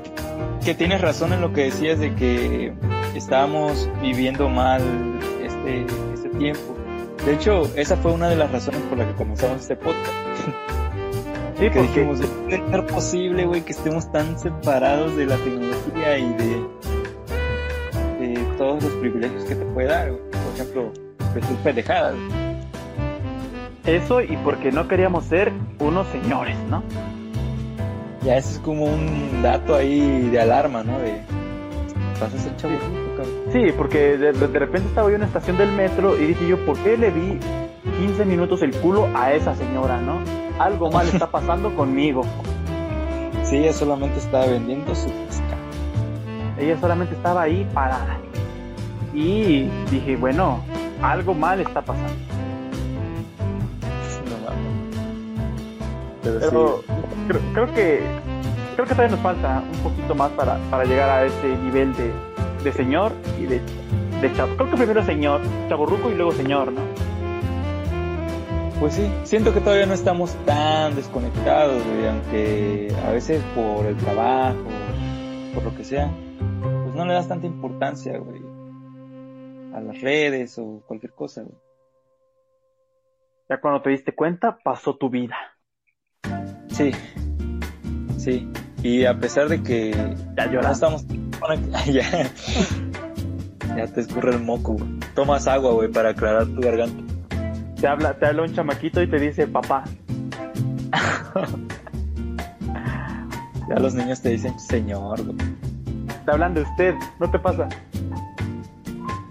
[0.64, 2.72] que tienes razón en lo que decías de que
[3.14, 4.82] estábamos viviendo mal
[5.42, 6.74] este, este tiempo.
[7.24, 10.12] De hecho, esa fue una de las razones por las que comenzamos este podcast.
[11.58, 16.66] Sí, que dijimos, ¿es posible, güey, que estemos tan separados de la tecnología y de
[18.64, 20.08] todos los privilegios que te puede dar?
[20.08, 20.90] Por ejemplo,
[21.34, 22.14] pues tus pendejadas.
[23.84, 26.82] Eso y porque no queríamos ser unos señores, ¿no?
[28.22, 30.98] Ya ese es como un dato ahí de alarma, ¿no?
[30.98, 31.20] De
[32.18, 32.72] vas a ser chavo.
[33.52, 36.78] Sí, porque de, repente estaba yo en una estación del metro y dije yo, ¿por
[36.78, 37.38] qué le di
[37.98, 40.20] 15 minutos el culo a esa señora, no?
[40.58, 42.22] Algo mal está pasando conmigo.
[43.42, 45.54] Sí, ella solamente estaba vendiendo su pesca.
[46.58, 48.23] Ella solamente estaba ahí parada.
[49.14, 50.60] Y dije, bueno,
[51.00, 52.12] algo mal está pasando.
[56.22, 56.82] Pero,
[57.52, 58.02] creo, que
[58.74, 62.12] creo que todavía nos falta un poquito más para, para llegar a ese nivel de,
[62.64, 63.60] de señor y de,
[64.20, 64.56] de chavo.
[64.56, 66.80] Creo que primero señor, chaburruco y luego señor, ¿no?
[68.80, 73.96] Pues sí, siento que todavía no estamos tan desconectados, güey, aunque a veces por el
[73.96, 74.56] trabajo,
[75.54, 76.10] por lo que sea,
[76.84, 78.42] pues no le das tanta importancia, güey,
[79.74, 81.58] a las redes o cualquier cosa, güey.
[83.48, 85.36] Ya cuando te diste cuenta, pasó tu vida.
[86.68, 86.92] Sí,
[88.16, 88.48] sí.
[88.82, 89.90] Y a pesar de que
[90.36, 90.72] ya lloras.
[90.72, 91.04] estamos.
[91.92, 92.30] ya,
[93.76, 94.88] ya te escurre el moco, güey.
[95.14, 97.02] Tomas agua, güey, para aclarar tu garganta.
[97.80, 99.84] Te habla, te habla un chamaquito y te dice papá.
[103.68, 105.36] Ya los niños te dicen señor, güey.
[106.24, 107.68] Te hablan de usted, ¿no te pasa?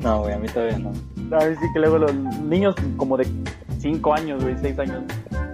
[0.03, 0.89] No, güey, a mí todavía no.
[0.89, 3.25] A mí sí que luego los niños como de
[3.79, 5.03] 5 años, güey, 6 años,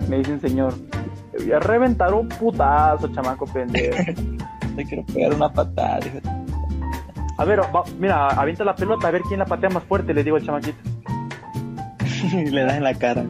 [0.09, 0.73] me dicen señor.
[1.31, 3.95] Te voy a reventar un putazo, chamaco pendejo.
[4.75, 6.17] Te quiero pegar una patada, hijo.
[7.37, 10.23] A ver, va- mira, avienta la pelota a ver quién la patea más fuerte, le
[10.23, 10.77] digo al chamaquito.
[12.33, 13.23] Y le das en la cara.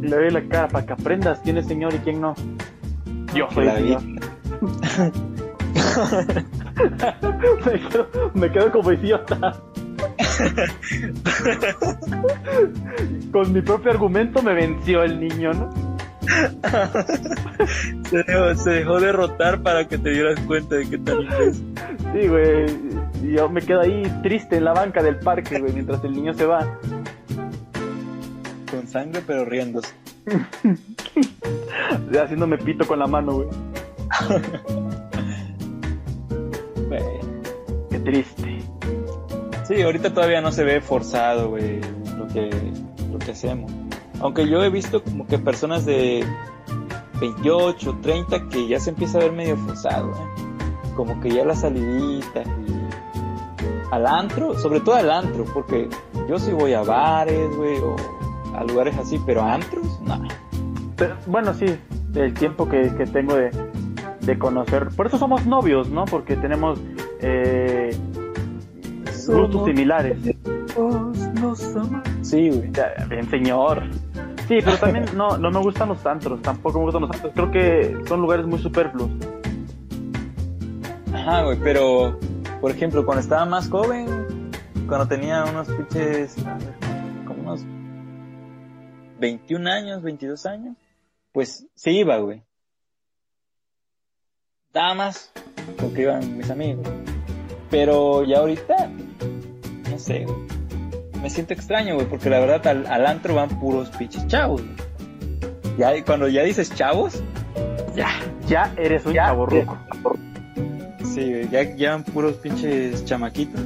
[0.00, 2.34] Le doy la cara para que aprendas quién es señor y quién no.
[3.34, 4.02] Yo soy La señor.
[7.66, 9.60] me, quedo, me quedo como idiota.
[13.32, 15.70] Con mi propio argumento me venció el niño, ¿no?
[18.10, 21.74] Se dejó, se dejó derrotar para que te dieras cuenta de que tan imbécil.
[22.12, 22.66] Sí, güey.
[23.22, 26.34] Y yo me quedo ahí triste en la banca del parque, güey, mientras el niño
[26.34, 26.66] se va.
[28.70, 29.92] Con sangre, pero riéndose.
[32.22, 33.48] Haciéndome pito con la mano, güey.
[36.88, 37.02] Güey.
[37.90, 38.49] Qué triste.
[39.70, 41.80] Sí, ahorita todavía no se ve forzado, güey,
[42.18, 42.50] lo que,
[43.12, 43.70] lo que hacemos.
[44.18, 46.24] Aunque yo he visto como que personas de
[47.20, 50.92] 28, 30 que ya se empieza a ver medio forzado, ¿eh?
[50.96, 55.88] Como que ya la salidita y al antro, sobre todo al antro, porque
[56.28, 57.94] yo sí voy a bares, güey, o
[58.56, 60.20] a lugares así, pero antros, no.
[60.96, 61.66] Pero, bueno, sí,
[62.16, 63.52] el tiempo que, que tengo de,
[64.20, 64.88] de conocer.
[64.96, 66.06] Por eso somos novios, ¿no?
[66.06, 66.80] Porque tenemos
[67.20, 67.90] eh,
[69.30, 70.18] gustos similares.
[72.22, 72.70] Sí, güey.
[73.08, 73.82] Bien, señor.
[74.48, 77.32] Sí, pero también no, no me gustan los antros, tampoco me gustan los antros.
[77.34, 79.10] Creo que son lugares muy superfluos.
[81.12, 82.18] Ajá, güey, pero,
[82.60, 84.50] por ejemplo, cuando estaba más joven,
[84.88, 86.74] cuando tenía unos pinches, a ver,
[87.26, 87.64] como unos
[89.20, 90.76] 21 años, 22 años,
[91.32, 92.42] pues sí iba, güey.
[94.74, 95.32] Nada más,
[95.78, 96.88] porque iban mis amigos.
[97.70, 98.90] Pero ya ahorita,
[100.00, 100.36] sé, güey.
[101.22, 104.74] Me siento extraño, güey, porque la verdad al, al antro van puros pinches chavos, güey.
[105.78, 107.22] Ya, cuando ya dices chavos,
[107.94, 108.08] Ya,
[108.48, 109.78] ya eres un Ya, chavorruco.
[111.04, 113.60] sí, güey, ya, ya van puros pinches chamaquitos.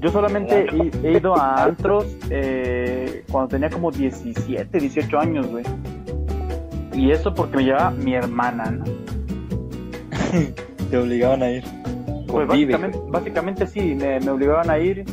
[0.00, 5.64] Yo solamente he, he ido a antros eh, cuando tenía como 17, 18 años, güey.
[6.94, 8.84] Y eso porque me llevaba mi hermana, ¿no?
[10.90, 11.64] Te obligaban a ir.
[12.28, 15.04] Pues básicamente, básicamente sí, me, me obligaban a ir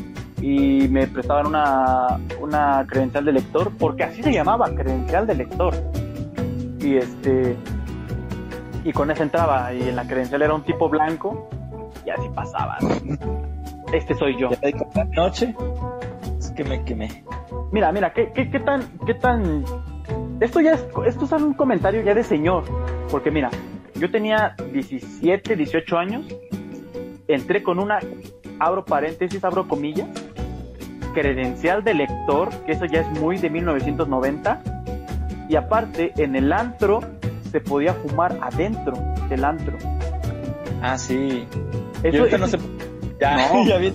[0.42, 5.74] y me prestaban una, una credencial de lector, porque así se llamaba, credencial de lector.
[6.80, 7.56] Y este
[8.84, 11.50] y con esa entraba, y en la credencial era un tipo blanco,
[12.06, 12.78] y así pasaba.
[13.94, 14.50] Este soy yo.
[15.16, 15.56] Noche
[16.40, 17.24] es que me quemé.
[17.72, 19.64] Mira, mira, ¿qué, qué, qué tan, qué tan...
[20.40, 22.64] Esto ya es, esto es un comentario ya de señor,
[23.10, 23.52] porque mira,
[23.94, 26.26] yo tenía 17, 18 años,
[27.28, 28.00] entré con una,
[28.60, 30.08] abro paréntesis, abro comillas,
[31.14, 34.62] credencial de lector, que eso ya es muy de 1990,
[35.50, 37.00] y aparte, en el antro
[37.52, 38.94] se podía fumar adentro
[39.30, 39.78] del antro.
[40.82, 41.48] Ah, sí.
[42.04, 42.60] Eso, y ahorita eso- no se
[43.20, 43.66] Ya, No.
[43.66, 43.94] ya bien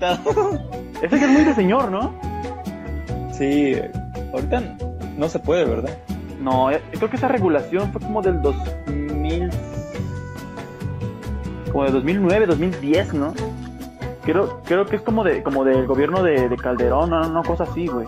[1.02, 2.14] eso ya es muy de señor, ¿no?
[3.32, 3.74] Sí,
[4.32, 4.62] ahorita
[5.16, 5.96] no se puede, ¿verdad?
[6.40, 9.01] No, eh, creo que esa regulación fue como del 2000,
[11.72, 13.34] como de 2009, 2010, ¿no?
[14.24, 17.64] Creo, creo que es como de, como del gobierno de, de Calderón, no, no, cosa
[17.64, 18.06] así, güey.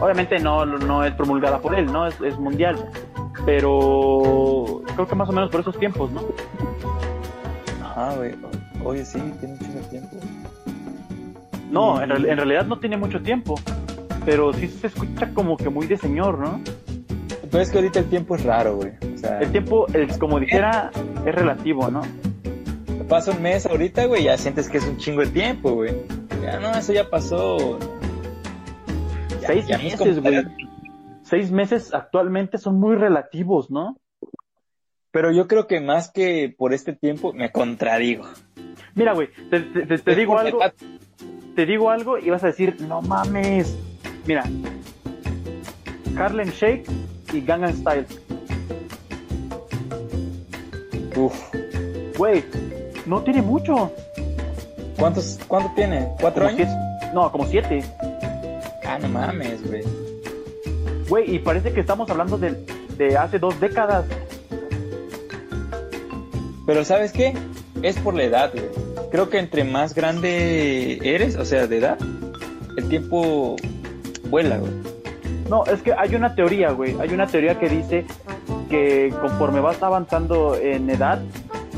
[0.00, 2.06] Obviamente no, no es promulgada por él, ¿no?
[2.06, 2.90] Es, es mundial.
[3.44, 6.22] Pero creo que más o menos por esos tiempos, ¿no?
[7.84, 8.34] Ajá, güey.
[8.84, 10.16] Oye, sí, tiene mucho tiempo.
[11.70, 13.56] No, en, real- en realidad no tiene mucho tiempo.
[14.24, 16.60] Pero sí se escucha como que muy de señor, ¿no?
[17.50, 18.92] Pero es que ahorita el tiempo es raro, güey.
[19.14, 20.90] O sea, El tiempo, el, como dijera,
[21.26, 22.02] es relativo, ¿no?
[23.08, 25.92] pasa un mes ahorita, güey, ya sientes que es un chingo de tiempo, güey.
[26.44, 27.76] Ya no, eso ya pasó.
[29.40, 30.44] Ya- Seis ya meses, güey.
[31.24, 33.96] Seis meses actualmente son muy relativos, ¿no?
[35.10, 38.26] Pero yo creo que más que por este tiempo me contradigo.
[38.94, 40.60] Mira, güey, te, te- te- te Es digo algo,
[41.56, 43.76] te digo algo y vas a decir, no mames.
[44.24, 44.44] Mira,
[46.16, 46.84] Harlem Shake
[47.32, 48.06] y Gangnam Style.
[51.24, 51.34] Uf.
[52.16, 52.44] Güey,
[53.06, 53.92] no tiene mucho.
[54.98, 56.08] ¿Cuántos, ¿Cuánto tiene?
[56.20, 56.68] ¿Cuatro Como años?
[56.68, 57.82] siete- no, como siete.
[58.86, 59.82] Ah, no mames, güey.
[61.08, 62.64] Güey, y parece que estamos hablando de,
[62.96, 64.04] de hace dos décadas.
[66.66, 67.34] Pero ¿sabes qué?
[67.82, 68.64] Es por la edad, güey.
[69.10, 71.98] Creo que entre más grande eres, o sea, de edad,
[72.76, 73.56] el tiempo
[74.28, 74.72] vuela, güey.
[75.48, 76.94] No, es que hay una teoría, güey.
[77.00, 78.04] Hay una teoría que dice
[78.70, 81.20] que conforme vas avanzando en edad,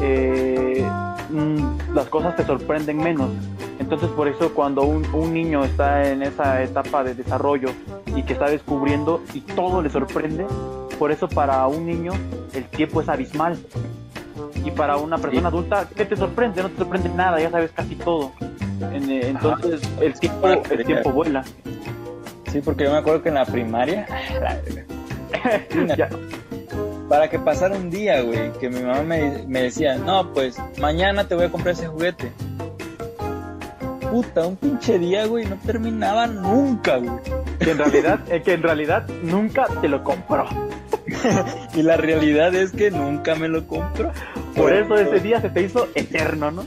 [0.00, 0.86] eh,
[1.30, 3.30] mm, las cosas te sorprenden menos.
[3.80, 7.70] Entonces por eso cuando un, un, niño está en esa etapa de desarrollo
[8.14, 10.46] y que está descubriendo y todo le sorprende,
[10.98, 12.12] por eso para un niño
[12.54, 13.58] el tiempo es abismal.
[14.64, 16.62] Y para una persona adulta, ¿qué te sorprende?
[16.62, 18.32] No te sorprende nada, ya sabes casi todo.
[18.92, 21.42] Eh, entonces el tiempo, el tiempo vuela.
[22.52, 24.06] Sí, porque yo me acuerdo que en la primaria...
[27.12, 31.28] para que pasara un día, güey, que mi mamá me, me decía, no, pues mañana
[31.28, 32.32] te voy a comprar ese juguete
[34.10, 37.12] puta, un pinche día, güey, no terminaba nunca, güey.
[37.58, 40.46] Que en realidad, eh, que en realidad nunca te lo compró.
[41.74, 44.10] y la realidad es que nunca me lo compró.
[44.56, 46.64] Por eso ese día se te hizo eterno, ¿no?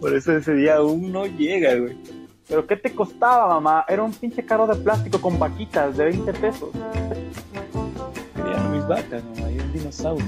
[0.00, 1.96] Por eso ese día aún no llega, güey.
[2.48, 3.84] ¿Pero qué te costaba, mamá?
[3.88, 6.70] Era un pinche carro de plástico con vaquitas de 20 pesos.
[8.36, 9.47] Querían mis vacas, mamá,
[9.78, 10.24] dinosaurio.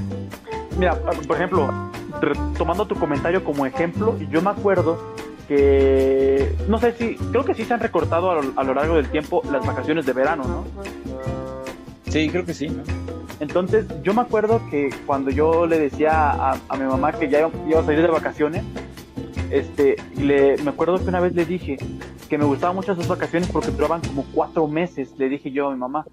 [0.78, 1.90] Mira, por ejemplo,
[2.56, 5.14] tomando tu comentario como ejemplo, yo me acuerdo
[5.48, 9.42] que no sé si, creo que sí se han recortado a lo, largo del tiempo
[9.50, 10.64] las vacaciones de verano, ¿no?
[12.08, 12.68] Sí, creo que sí.
[13.40, 17.80] Entonces, yo me acuerdo que cuando yo le decía a, mi mamá que ya iba
[17.80, 18.64] a salir de vacaciones,
[19.50, 21.78] este, le, me acuerdo que una vez le dije
[22.28, 25.72] que me gustaban mucho sus vacaciones porque duraban como cuatro meses, le dije yo a
[25.72, 26.06] mi mamá.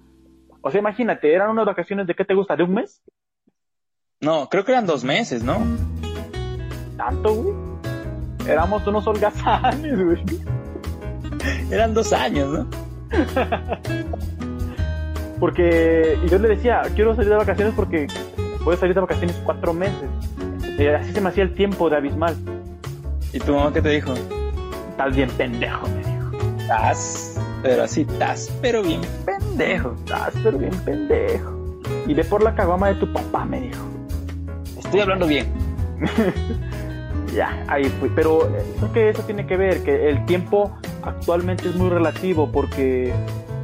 [0.62, 3.00] O sea, imagínate, eran unas vacaciones de qué te gusta, de un mes.
[4.20, 5.58] No, creo que eran dos meses, ¿no?
[6.96, 7.54] ¿Tanto, güey?
[8.48, 10.24] Éramos unos holgazanes, güey.
[11.70, 12.66] Eran dos años, ¿no?
[15.40, 18.08] porque, y yo le decía, quiero salir de vacaciones porque
[18.64, 20.10] puedo salir de vacaciones cuatro meses.
[20.76, 22.34] Y así se me hacía el tiempo de abismal.
[23.32, 24.14] ¿Y tu mamá qué te dijo?
[24.90, 26.58] Estás bien pendejo, me dijo.
[26.58, 29.94] Estás, pero así, estás, pero bien pendejo.
[29.98, 31.80] Estás, pero bien pendejo.
[32.08, 33.97] Y ve por la caguama de tu papá, me dijo.
[34.88, 35.46] Estoy hablando bien.
[37.34, 38.10] ya, ahí fui.
[38.14, 42.50] Pero eh, creo que eso tiene que ver, que el tiempo actualmente es muy relativo
[42.50, 43.12] porque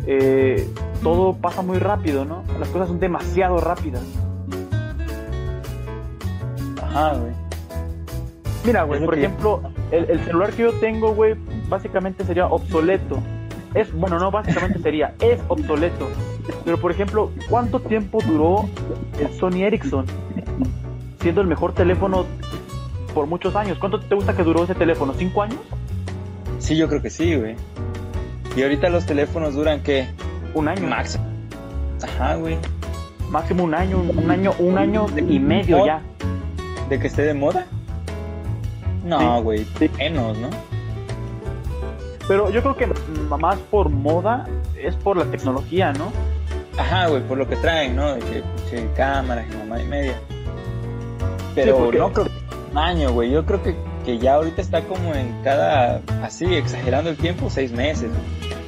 [0.06, 0.68] eh,
[1.02, 2.44] todo pasa muy rápido, ¿no?
[2.60, 4.02] Las cosas son demasiado rápidas.
[6.82, 7.32] Ajá, güey.
[8.66, 9.62] Mira, güey, por ejemplo,
[9.92, 11.36] el, el, celular que yo tengo, güey,
[11.70, 13.18] básicamente sería obsoleto.
[13.72, 16.06] Es, bueno, no básicamente sería, es obsoleto.
[16.66, 18.68] Pero, por ejemplo, ¿cuánto tiempo duró
[19.18, 20.04] el Sony Ericsson?
[21.24, 22.26] Siendo el mejor teléfono
[23.14, 23.78] por muchos años.
[23.78, 25.14] ¿Cuánto te gusta que duró ese teléfono?
[25.14, 25.58] ¿Cinco años?
[26.58, 27.56] Sí, yo creo que sí, güey.
[28.54, 30.06] Y ahorita los teléfonos duran qué?
[30.52, 30.86] Un año.
[30.86, 31.24] Máximo.
[32.02, 32.58] Ajá, güey.
[33.30, 36.02] Máximo un año, un año, un año y medio ya.
[36.90, 37.64] ¿De que esté de moda?
[39.02, 39.66] No, güey,
[39.96, 40.50] menos, ¿no?
[42.28, 42.86] Pero yo creo que
[43.38, 44.46] más por moda
[44.78, 46.12] es por la tecnología, ¿no?
[46.76, 48.12] Ajá, güey, por lo que traen, ¿no?
[48.12, 50.20] De que, cámaras y mamá y media.
[51.54, 52.28] Pero no creo
[52.74, 53.30] año, güey.
[53.30, 57.72] Yo creo que, que ya ahorita está como en cada, así, exagerando el tiempo, seis
[57.72, 58.10] meses.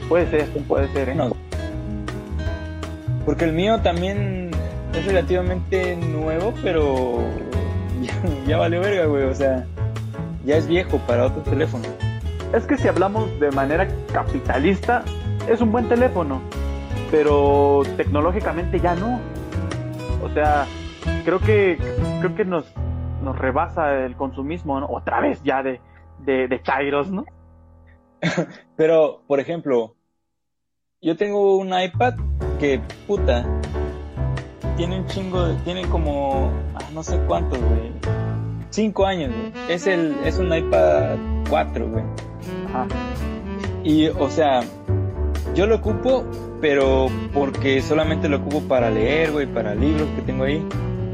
[0.09, 1.17] Puede ser, puede ser, ¿eh?
[3.25, 4.53] porque el mío también
[4.95, 7.19] es relativamente nuevo, pero
[8.47, 9.25] ya, valió verga, güey.
[9.25, 9.67] O sea,
[10.45, 11.85] ya es viejo para otro teléfono.
[12.55, 15.03] Es que si hablamos de manera capitalista,
[15.49, 16.41] es un buen teléfono,
[17.11, 19.21] pero tecnológicamente ya no.
[20.23, 20.67] O sea,
[21.27, 21.77] creo que
[22.21, 22.73] creo que nos
[23.21, 24.87] nos rebasa el consumismo, ¿no?
[24.87, 25.81] Otra vez ya de,
[26.21, 27.25] de, de Chairos, ¿no?
[28.77, 29.97] Pero, por ejemplo,
[31.03, 32.15] yo tengo un iPad
[32.61, 33.45] que, puta,
[34.77, 37.93] tiene un chingo, de, tiene como, ah, no sé cuántos, güey.
[38.71, 39.53] Cinco años, güey.
[39.69, 41.17] Es, el, es un iPad
[41.49, 42.05] 4, güey.
[42.69, 42.87] Ajá.
[43.83, 44.61] Y, o sea,
[45.55, 46.25] yo lo ocupo,
[46.61, 50.65] pero porque solamente lo ocupo para leer, güey, para libros que tengo ahí.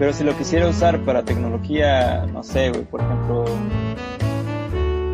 [0.03, 3.45] Pero si lo quisiera usar para tecnología, no sé, güey, por ejemplo,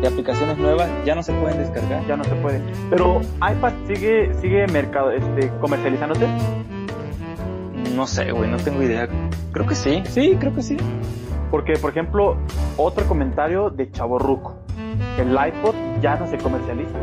[0.01, 2.07] de aplicaciones nuevas, ya no se pueden descargar.
[2.07, 2.63] Ya no se pueden.
[2.89, 6.25] Pero iPad sigue, sigue mercado, este, comercializándose.
[7.95, 9.07] No sé, güey, no tengo idea.
[9.51, 10.75] Creo que sí, sí, creo que sí.
[11.51, 12.37] Porque, por ejemplo,
[12.75, 14.55] otro comentario de Chaborruco.
[15.19, 16.97] El iPod ya no se comercializa.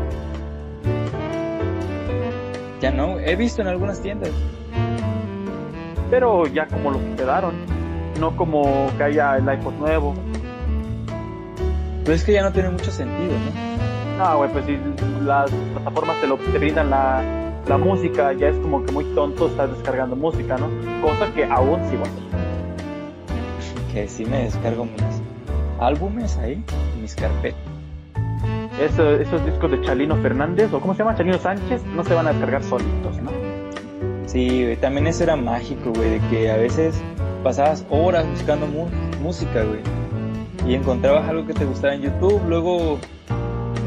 [2.81, 4.33] Ya no, he visto en algunas tiendas
[6.09, 7.53] pero ya como lo quedaron,
[8.17, 10.13] no como que haya el iPod nuevo.
[12.03, 13.33] Pero es que ya no tiene mucho sentido,
[14.17, 14.25] ¿no?
[14.25, 14.79] No, güey, pues si
[15.23, 17.21] las plataformas te, lo, te brindan la,
[17.67, 20.69] la música, ya es como que muy tonto estar descargando música, ¿no?
[21.01, 22.05] Cosa que aún sí va
[23.93, 25.03] Que sí me descargo mis
[25.79, 26.63] álbumes ahí,
[27.01, 27.59] mis carpetas.
[28.79, 31.15] esos discos de Chalino Fernández, o ¿cómo se llama?
[31.15, 33.31] Chalino Sánchez, no se van a descargar solitos, ¿no?
[34.25, 37.01] Sí, también eso era mágico, güey, de que a veces
[37.43, 38.67] pasabas horas buscando
[39.21, 39.81] música, güey.
[40.67, 42.99] Y encontrabas algo que te gustaba en YouTube, luego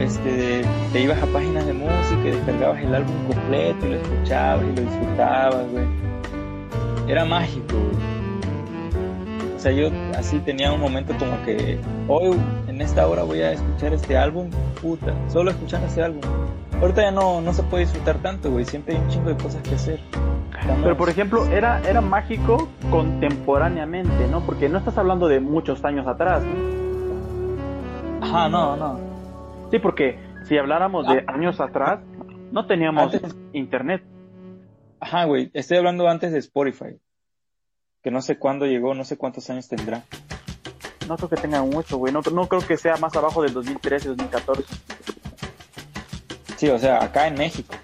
[0.01, 4.77] este, te ibas a páginas de música y descargabas el álbum completo lo escuchabas y
[4.77, 5.85] lo disfrutabas, güey.
[7.07, 8.21] Era mágico, güey.
[9.57, 11.79] O sea, yo así tenía un momento como que
[12.09, 12.35] hoy,
[12.67, 14.49] en esta hora, voy a escuchar este álbum,
[14.81, 16.23] puta, solo escuchando ese álbum.
[16.81, 18.65] Ahorita ya no, no se puede disfrutar tanto, güey.
[18.65, 20.01] Siempre hay un chingo de cosas que hacer.
[20.83, 24.41] Pero por ejemplo, era, era mágico contemporáneamente, ¿no?
[24.41, 26.71] Porque no estás hablando de muchos años atrás, ¿no?
[28.21, 29.01] Ajá, no, no.
[29.71, 31.33] Sí, porque si habláramos de ah.
[31.33, 32.01] años atrás,
[32.53, 33.17] no teníamos
[33.53, 34.03] internet.
[35.01, 35.51] Ajá, güey.
[35.55, 36.99] Estoy hablando antes de Spotify.
[38.03, 40.03] Que no sé cuándo llegó, no sé cuántos años tendrá.
[41.09, 42.13] No creo que tenga mucho, güey.
[42.13, 44.75] No, no creo que sea más abajo del 2013, 2014.
[46.57, 47.75] Sí, o sea, acá en México.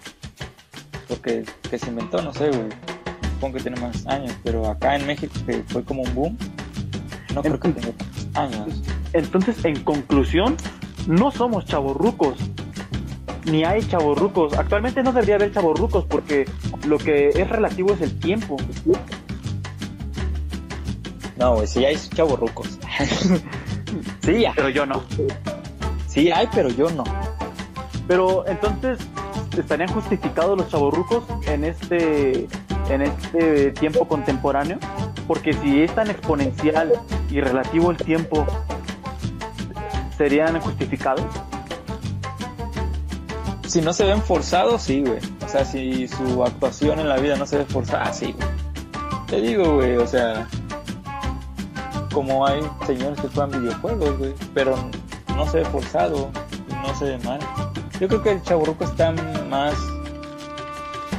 [1.08, 2.68] Porque que se inventó, no sé, güey.
[3.34, 6.38] Supongo que tiene más años, pero acá en México que fue como un boom,
[7.34, 7.92] no creo que tenga
[8.34, 8.82] años.
[9.12, 10.56] Entonces, en conclusión,
[11.06, 12.38] no somos chavorrucos.
[13.44, 14.54] Ni hay chavorrucos.
[14.54, 16.46] Actualmente no debería haber chavorrucos porque
[16.86, 18.56] lo que es relativo es el tiempo.
[21.36, 22.78] No, güey, sí hay chavorrucos.
[24.22, 25.02] sí, pero yo no.
[26.08, 27.04] Sí hay, pero yo no.
[28.08, 28.98] Pero entonces,
[29.58, 32.46] ¿estarían justificados los chavorrucos en este,
[32.88, 34.78] en este tiempo contemporáneo?
[35.26, 36.92] Porque si es tan exponencial
[37.30, 38.46] y relativo el tiempo,
[40.16, 41.26] ¿serían justificados?
[43.66, 45.18] Si no se ven forzados, sí, güey.
[45.44, 48.48] O sea, si su actuación en la vida no se ve forzada, sí, güey.
[49.26, 50.46] Te digo, güey, o sea,
[52.12, 54.76] como hay señores que juegan videojuegos, güey, pero
[55.34, 56.30] no se ve forzado
[56.86, 57.40] no se ve mal.
[58.00, 59.12] Yo creo que el chaburruco está
[59.46, 59.74] más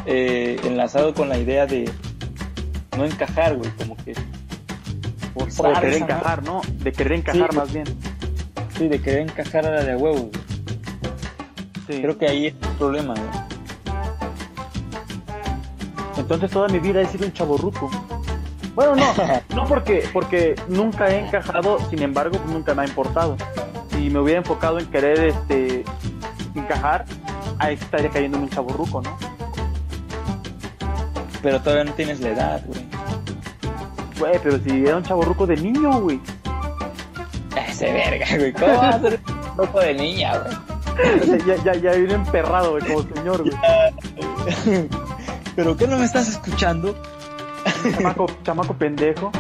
[0.05, 1.89] eh, enlazado con la idea de
[2.97, 4.15] no encajar, güey, como que
[5.34, 5.73] forzar.
[5.75, 6.61] de querer encajar, ¿no?
[6.80, 7.86] De querer encajar más bien.
[8.78, 10.30] Sí, de querer encajar a la de huevo,
[11.88, 12.01] Sí.
[12.01, 13.47] Creo que ahí es el problema, güey.
[16.17, 17.89] Entonces toda mi vida he sido un chaborruco.
[18.75, 19.05] Bueno, no,
[19.55, 23.38] no porque, porque nunca he encajado, sin embargo, nunca me ha importado.
[23.91, 25.86] Si me hubiera enfocado en querer este
[26.55, 27.05] encajar,
[27.60, 29.18] ahí estaría cayendo en un chaburruco, ¿no?
[31.41, 32.86] Pero todavía no tienes la edad, güey.
[34.20, 36.20] Güey, pero si era un chaburruco de niño, güey.
[37.68, 38.53] Ese verga, güey.
[38.53, 40.58] ¿Cómo va a ser un loco de niña, güey?
[41.45, 43.55] ya, ya, ya viene emperrado, güey, como señor, güey.
[45.55, 46.95] ¿Pero qué no me estás escuchando?
[47.97, 49.32] Chamaco, chamaco pendejo.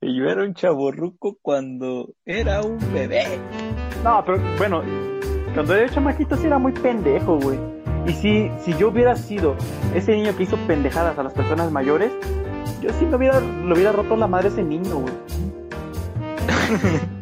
[0.00, 3.38] Yo era un chaborruco cuando era un bebé.
[4.04, 4.82] No, pero bueno,
[5.54, 7.58] cuando era chamaquito sí era muy pendejo, güey.
[8.06, 9.56] Y si, si yo hubiera sido
[9.94, 12.10] ese niño que hizo pendejadas a las personas mayores,
[12.80, 15.12] yo sí me hubiera, lo hubiera roto la madre ese niño, güey.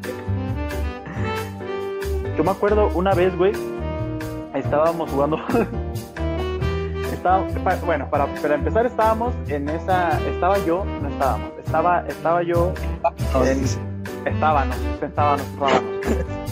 [2.36, 3.52] yo me acuerdo una vez, güey,
[4.54, 5.38] estábamos jugando.
[7.12, 7.44] Estaba,
[7.84, 12.72] bueno, para, para, empezar estábamos en esa, estaba yo, no estábamos, estaba, estaba yo,
[13.44, 13.64] en,
[14.26, 16.45] estábamos, estábamos, estábamos.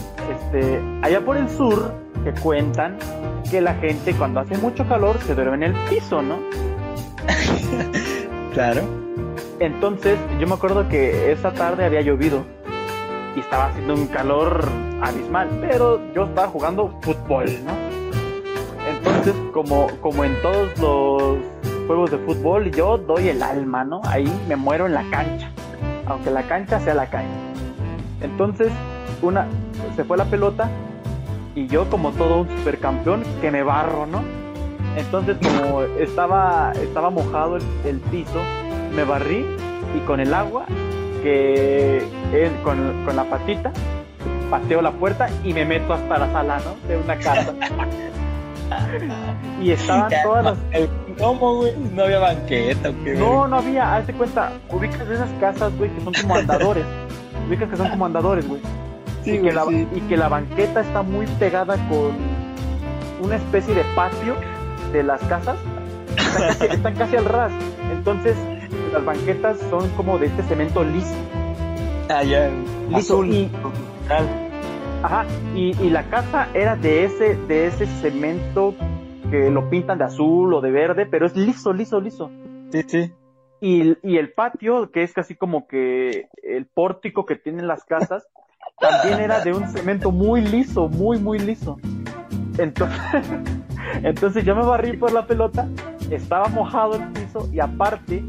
[0.55, 1.91] Este, allá por el sur,
[2.23, 2.97] que cuentan
[3.51, 6.39] que la gente cuando hace mucho calor se duerme en el piso, ¿no?
[8.53, 8.81] claro.
[9.59, 12.45] Entonces, yo me acuerdo que esa tarde había llovido
[13.35, 14.63] y estaba haciendo un calor
[15.01, 17.73] abismal, pero yo estaba jugando fútbol, ¿no?
[18.89, 21.37] Entonces, como, como en todos los
[21.85, 24.01] juegos de fútbol, yo doy el alma, ¿no?
[24.05, 25.51] Ahí me muero en la cancha,
[26.05, 27.29] aunque la cancha sea la cancha.
[28.21, 28.71] Entonces,
[29.21, 29.47] una,
[29.95, 30.69] se fue la pelota
[31.55, 34.23] y yo como todo un supercampeón que me barro, ¿no?
[34.97, 38.39] Entonces como estaba, estaba mojado el, piso,
[38.93, 39.45] me barrí
[39.95, 40.65] y con el agua,
[41.23, 41.97] que
[42.33, 43.71] es con, con, la patita,
[44.49, 46.87] pateo la puerta y me meto hasta la sala, ¿no?
[46.87, 47.53] De una casa.
[49.61, 50.57] y estaban todas las...
[51.19, 51.73] ¿Cómo, güey?
[51.93, 52.89] No había banqueta.
[52.89, 53.95] ¿o qué, no, no había.
[53.95, 56.85] Hazte cuenta, ubicas esas casas, güey, que son como andadores.
[57.47, 58.59] ubicas que son como andadores, güey
[59.25, 62.15] y, que la, y que la banqueta está muy pegada con
[63.21, 64.35] una especie de patio
[64.91, 65.57] de las casas.
[66.61, 67.51] Están casi, al ras.
[67.91, 68.35] Entonces,
[68.93, 71.15] las banquetas son como de este cemento liso.
[72.09, 72.51] Ah, ya.
[72.89, 73.49] Liso y,
[75.01, 78.73] Ajá, y, y, la casa era de ese, de ese cemento
[79.29, 82.31] que lo pintan de azul o de verde, pero es liso, liso, liso.
[82.71, 83.13] Sí, sí.
[83.61, 88.27] Y, y el patio, que es casi como que el pórtico que tienen las casas,
[88.79, 91.77] también era de un cemento muy liso, muy, muy liso.
[92.57, 92.99] Entonces,
[94.03, 95.67] entonces yo me barrí por la pelota,
[96.09, 98.23] estaba mojado el piso y aparte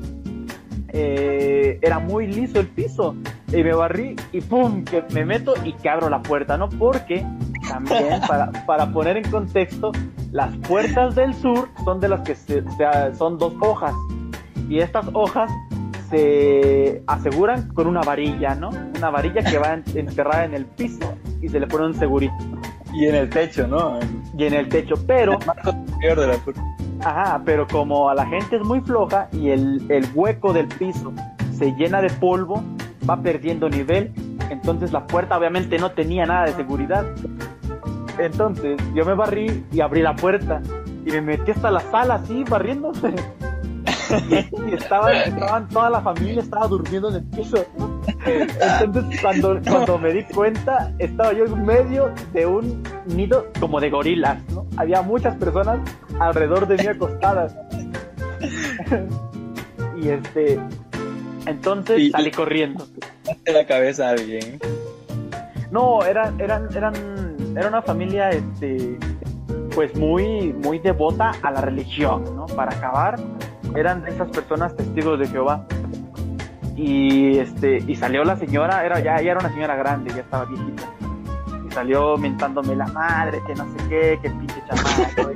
[0.89, 3.14] eh, era muy liso el piso.
[3.53, 6.68] Y me barrí y pum, que me meto y que abro la puerta, ¿no?
[6.68, 7.24] Porque
[7.68, 9.93] también, para, para poner en contexto,
[10.32, 12.64] las puertas del sur son de las que se,
[13.16, 13.95] son dos hojas.
[14.68, 15.51] Y estas hojas
[16.11, 18.70] se aseguran con una varilla, ¿no?
[18.96, 22.34] Una varilla que va enterrada en el piso y se le pone un segurito.
[22.92, 23.98] Y en el techo, ¿no?
[24.36, 25.38] Y en el techo, pero...
[27.04, 31.12] Ajá, pero como a la gente es muy floja y el, el hueco del piso
[31.52, 32.62] se llena de polvo,
[33.09, 34.12] va perdiendo nivel,
[34.50, 37.04] entonces la puerta obviamente no tenía nada de seguridad.
[38.18, 40.62] Entonces yo me barrí y abrí la puerta
[41.04, 43.14] y me metí hasta la sala así barriéndose.
[44.68, 47.64] Y estaban, estaban, toda la familia estaba durmiendo en el piso.
[48.80, 53.91] Entonces, cuando, cuando me di cuenta, estaba yo en medio de un nido como de
[53.91, 54.66] gorilas, ¿no?
[54.76, 55.80] Había muchas personas
[56.18, 57.57] alrededor de mí acostadas.
[59.97, 60.61] y este,
[61.47, 62.87] entonces salí corriendo.
[63.47, 64.59] la cabeza a alguien?
[65.70, 66.95] No, eran, eran, eran,
[67.57, 68.99] era una familia, este,
[69.74, 72.47] pues muy, muy devota a la religión, ¿no?
[72.47, 73.18] Para acabar,
[73.77, 75.66] eran de esas personas testigos de Jehová.
[76.77, 80.45] Y este, y salió la señora, era, ya, ya era una señora grande, ya estaba
[80.45, 80.83] viejita.
[81.66, 85.33] Y salió mentándome la madre, que no sé qué, que pinche chamaco.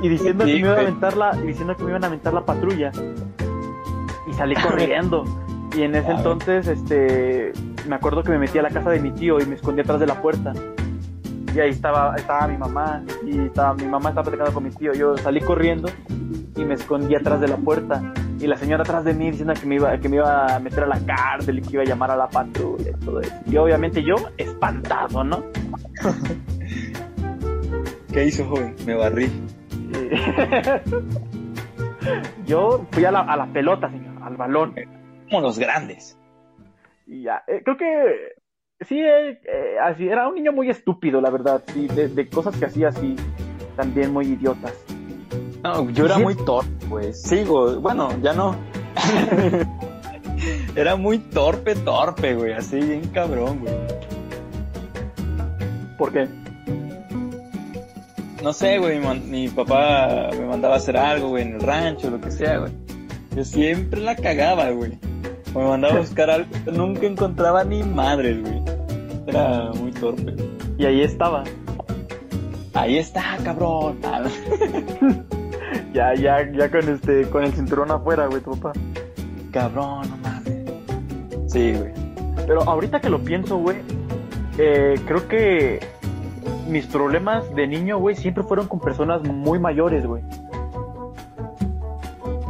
[0.02, 2.44] y diciendo que me iban a aventar la, diciendo que me iban a aventar la
[2.44, 2.92] patrulla.
[4.26, 5.24] Y salí corriendo.
[5.76, 7.52] Y en ese entonces, este,
[7.86, 10.00] me acuerdo que me metí a la casa de mi tío y me escondí atrás
[10.00, 10.54] de la puerta.
[11.54, 14.92] Y ahí estaba, estaba mi mamá, y estaba, mi mamá estaba platicando con mi tío.
[14.92, 15.88] Yo salí corriendo
[16.56, 18.12] y me escondí atrás de la puerta.
[18.40, 20.84] Y la señora atrás de mí diciendo que me iba, que me iba a meter
[20.84, 23.34] a la cárcel y que iba a llamar a la patrulla y todo eso.
[23.46, 25.42] Y obviamente yo, espantado, ¿no?
[28.12, 28.76] ¿Qué hizo, joven?
[28.86, 29.30] Me barrí.
[32.46, 34.74] yo fui a la, a la pelota, señor, al balón.
[35.28, 36.16] Como los grandes.
[37.06, 38.37] Y ya, eh, creo que
[38.86, 42.56] sí, eh, eh, así, era un niño muy estúpido, la verdad, sí, de, de cosas
[42.56, 43.16] que hacía así,
[43.76, 44.74] también muy idiotas.
[45.62, 47.22] No, yo era muy torpe, pues.
[47.22, 48.56] Sigo, bueno, ya no.
[50.76, 53.74] era muy torpe, torpe, güey, así bien cabrón, güey.
[55.96, 56.28] ¿Por qué?
[58.42, 62.20] No sé, güey, mi, papá me mandaba a hacer algo, güey, en el rancho, lo
[62.20, 62.72] que sea, güey.
[63.34, 64.92] Yo siempre la cagaba, güey.
[65.54, 68.57] me mandaba a buscar algo, nunca encontraba ni madre, güey.
[69.28, 70.34] Era muy torpe.
[70.78, 71.44] Y ahí estaba.
[72.72, 73.98] Ahí está, cabrón.
[75.92, 78.72] ya, ya, ya con este, con el cinturón afuera, güey, tu papá.
[79.52, 81.52] Cabrón, no mames.
[81.52, 81.92] Sí, güey.
[82.46, 83.76] Pero ahorita que lo pienso, güey,
[84.56, 85.80] eh, creo que
[86.68, 90.22] mis problemas de niño, güey, siempre fueron con personas muy mayores, güey.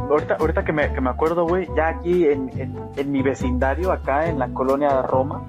[0.09, 3.91] Ahorita, ahorita que, me, que me acuerdo, güey, ya aquí en, en, en, mi vecindario,
[3.91, 5.43] acá en la colonia Roma,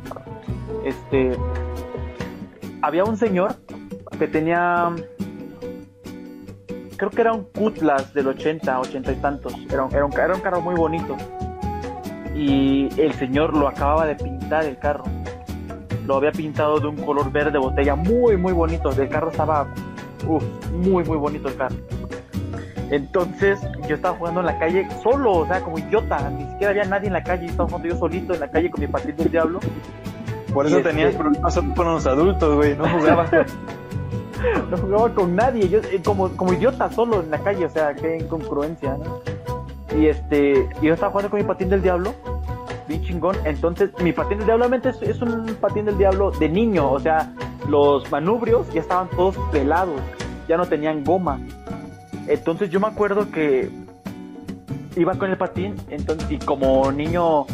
[0.85, 1.33] este,
[2.83, 3.57] había un señor
[4.19, 4.93] que tenía
[7.01, 9.55] creo que era un Cutlass del 80, 80 y tantos.
[9.71, 11.17] Era un, un, carro muy bonito.
[12.37, 15.05] Y el señor lo acababa de pintar el carro.
[16.07, 18.91] Lo había pintado de un color verde botella muy, muy bonito.
[18.91, 19.73] El carro estaba,
[20.75, 21.77] muy, muy bonito el carro.
[22.91, 23.59] Entonces
[23.89, 26.29] yo estaba jugando en la calle solo, o sea, como idiota.
[26.29, 27.47] Ni siquiera había nadie en la calle.
[27.47, 29.59] Estaba jugando yo solito en la calle con mi patín del diablo.
[30.53, 32.77] Por eso tenías este problemas con los adultos, güey.
[32.77, 33.31] No jugabas.
[34.71, 37.95] no jugaba con nadie, yo eh, como, como idiota solo en la calle, o sea,
[37.95, 39.21] qué incongruencia, ¿no?
[39.97, 42.15] Y este, yo estaba jugando con mi patín del diablo,
[42.87, 46.91] bien chingón, entonces mi patín del diablo obviamente es, un patín del diablo de niño,
[46.91, 47.33] o sea,
[47.69, 50.01] los manubrios ya estaban todos pelados,
[50.49, 51.41] ya no tenían goma.
[52.27, 53.71] Entonces yo me acuerdo que
[54.97, 57.47] iba con el patín, entonces, y como niño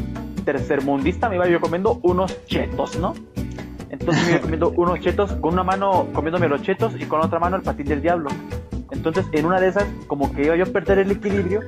[0.47, 3.12] tercermundista me iba yo comiendo unos chetos, ¿no?
[3.90, 7.38] Entonces me iba comiendo unos chetos, con una mano comiéndome los chetos y con otra
[7.38, 8.30] mano el patín del diablo.
[8.90, 11.61] Entonces en una de esas como que iba yo a perder el equilibrio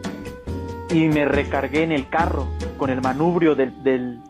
[0.90, 2.46] y me recargué en el carro
[2.78, 4.20] con el manubrio del, del,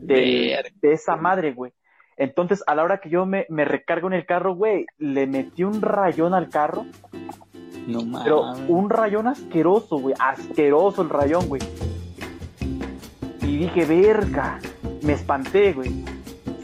[0.00, 1.72] de esa madre, güey.
[2.16, 5.64] Entonces a la hora que yo me, me recargo en el carro, güey, le metí
[5.64, 6.86] un rayón al carro.
[7.88, 8.22] No mames.
[8.22, 10.14] Pero un rayón asqueroso, güey.
[10.18, 11.60] Asqueroso el rayón, güey.
[13.44, 14.58] Y dije, verga.
[15.02, 16.04] Me espanté, güey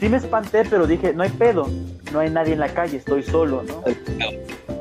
[0.01, 1.69] sí me espanté, pero dije, no hay pedo,
[2.11, 3.83] no hay nadie en la calle, estoy solo, ¿no?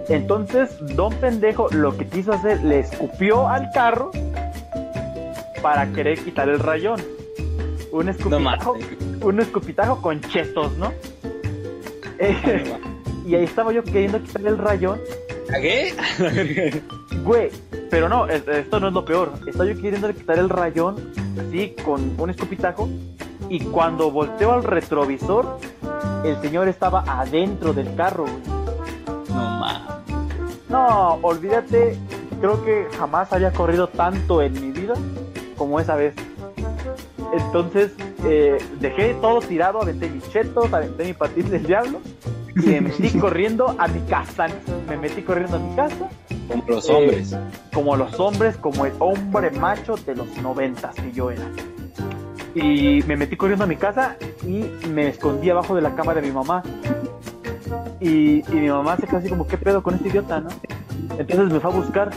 [0.09, 4.11] Entonces, don pendejo lo que quiso hacer, le escupió al carro
[5.63, 7.01] para querer quitar el rayón.
[7.93, 8.79] Un escupitajo,
[9.21, 10.93] un escupitajo con chetos, ¿no?
[13.27, 15.01] y ahí estaba yo queriendo quitarle el rayón,
[15.51, 15.95] cagué.
[17.25, 17.51] Güey,
[17.91, 19.33] pero no, es- esto no es lo peor.
[19.47, 22.89] Estaba yo queriendo quitar el rayón así con un escupitajo
[23.49, 25.59] y cuando volteo al retrovisor,
[26.25, 28.43] el señor estaba adentro del carro, güey.
[29.29, 29.83] No mames.
[30.69, 31.99] No, olvídate,
[32.41, 34.95] creo que jamás había corrido tanto en mi vida
[35.59, 36.15] como esa vez.
[37.33, 37.93] Entonces,
[38.25, 42.01] eh, dejé todo tirado, aventé mis chetos, aventé mi patín del diablo
[42.57, 44.49] y me metí corriendo a mi casa.
[44.89, 46.09] Me metí corriendo a mi casa
[46.49, 47.37] Como los Eh, hombres.
[47.73, 51.43] como los hombres, como el hombre macho de los noventas que yo era.
[52.55, 56.23] Y me metí corriendo a mi casa y me escondí abajo de la cama de
[56.23, 56.63] mi mamá.
[58.01, 60.49] Y, y mi mamá se quedó así como, ¿qué pedo con este idiota, no?
[61.19, 62.11] Entonces me fue a buscar,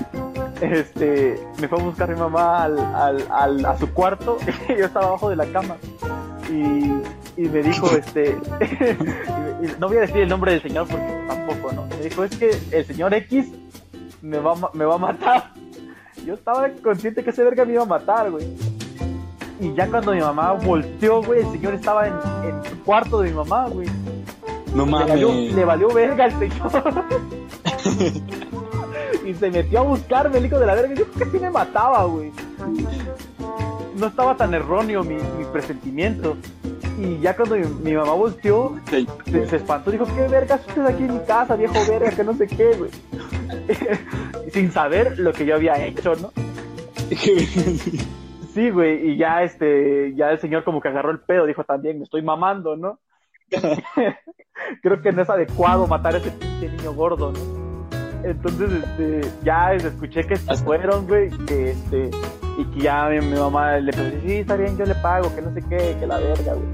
[0.61, 4.37] este, me fue a buscar mi mamá al, al, al- a su cuarto
[4.69, 5.75] y yo estaba abajo de la cama.
[6.49, 8.35] Y, y me dijo, este,
[9.79, 11.85] no voy a decir el nombre del señor porque tampoco, ¿no?
[11.87, 13.47] Me dijo, es que el señor X
[14.21, 15.51] me va, me va a matar.
[16.25, 18.45] Yo estaba consciente que ese verga me iba a matar, güey.
[19.59, 23.29] Y ya cuando mi mamá volteó, güey, el señor estaba en, en el cuarto de
[23.29, 23.87] mi mamá, güey.
[24.73, 25.53] No Le valió, mames.
[25.53, 27.05] le valió verga al señor.
[29.25, 30.95] y se metió a buscarme el hijo de la verga.
[30.95, 32.31] Yo creo que sí me mataba, güey.
[33.95, 36.35] No estaba tan erróneo mi, mi presentimiento.
[36.99, 39.05] Y ya cuando mi, mi mamá volteó, se,
[39.47, 39.91] se espantó.
[39.91, 42.11] Dijo, ¿qué verga haces aquí en mi casa, viejo verga?
[42.11, 42.91] Que no sé qué, güey.
[44.51, 46.31] Sin saber lo que yo había hecho, ¿no?
[48.53, 51.97] Sí, güey, y ya este, ya el señor como que agarró el pedo, dijo también,
[51.97, 52.99] me estoy mamando, ¿no?
[54.83, 57.89] Creo que no es adecuado matar a ese pinche niño gordo, ¿no?
[58.23, 62.11] Entonces, este, ya escuché que se fueron, güey, que este,
[62.57, 65.41] y que ya mi, mi mamá le pensó, sí, está bien, yo le pago, que
[65.41, 66.67] no sé qué, que la verga, güey.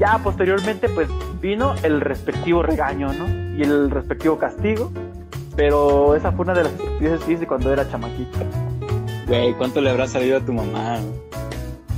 [0.00, 1.08] Ya posteriormente, pues,
[1.40, 3.26] vino el respectivo regaño, ¿no?
[3.56, 4.90] Y el respectivo castigo,
[5.56, 8.38] pero esa fue una de las estupideces que hice cuando era chamaquito.
[9.28, 10.98] Güey, ¿cuánto le habrá salido a tu mamá?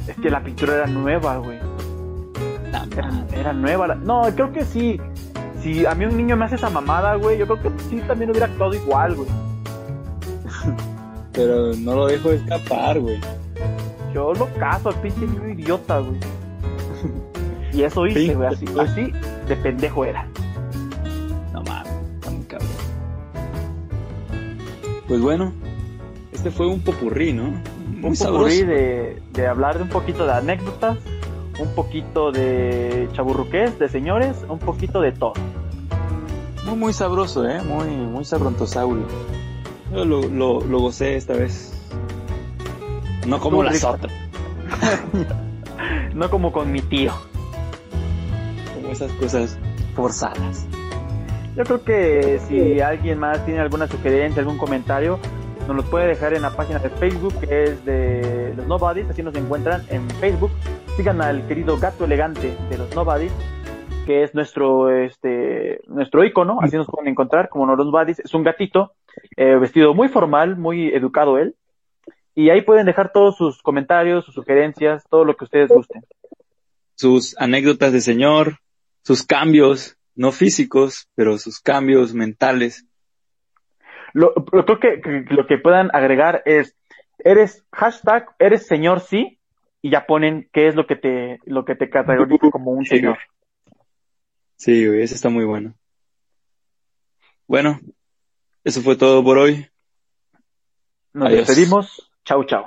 [0.07, 1.59] Es que la pintura era nueva, güey.
[2.92, 3.86] Era, era nueva.
[3.88, 5.01] la- No, creo que sí.
[5.61, 8.30] Si a mí un niño me hace esa mamada, güey, yo creo que sí también
[8.30, 9.28] hubiera actuado igual, güey.
[11.37, 13.20] Pero no lo dejo escapar, güey.
[14.14, 16.18] Yo lo caso al pinche niño idiota, güey.
[17.72, 19.12] Y eso hice, güey, así, así
[19.47, 20.26] de pendejo era.
[21.53, 22.68] No mames, está muy cabrón.
[25.07, 25.53] Pues bueno,
[26.32, 27.53] este fue un popurrí, ¿no?
[27.91, 30.97] Muy Un popurrí de, de hablar de un poquito de anécdotas,
[31.61, 35.34] un poquito de chaburruqués, de señores, un poquito de todo.
[36.64, 37.61] Muy, muy sabroso, ¿eh?
[37.62, 39.05] Muy, muy sabrontosaurio.
[39.93, 41.72] Yo lo, lo, lo gocé esta vez.
[43.26, 44.12] No como las otras.
[46.14, 47.12] No como con mi tío.
[48.74, 49.59] Como esas cosas
[49.95, 50.66] forzadas.
[51.57, 55.18] Yo creo que si alguien más tiene alguna sugerencia, algún comentario,
[55.66, 59.22] nos los puede dejar en la página de Facebook que es de los Nobodies, así
[59.22, 60.51] nos encuentran en Facebook.
[60.97, 63.32] Sigan al querido gato elegante de los Nobodies,
[64.07, 68.20] que es nuestro este nuestro icono, así nos pueden encontrar como los Nobodies.
[68.20, 68.92] Es un gatito
[69.36, 71.54] eh, vestido muy formal, muy educado él.
[72.34, 76.04] Y ahí pueden dejar todos sus comentarios, sus sugerencias, todo lo que ustedes gusten.
[76.94, 78.59] Sus anécdotas de señor,
[79.02, 82.86] sus cambios, no físicos, pero sus cambios mentales.
[84.12, 86.76] Lo, lo- creo que, que lo que puedan agregar es,
[87.18, 89.38] eres hashtag, eres señor sí,
[89.82, 93.18] y ya ponen qué es lo que te, lo que te categoriza como un señor.
[94.57, 95.74] Sí, güey, ese está muy bueno.
[97.46, 97.78] Bueno,
[98.64, 99.68] eso fue todo por hoy.
[101.12, 102.11] Nos despedimos.
[102.24, 102.64] Chau, chau.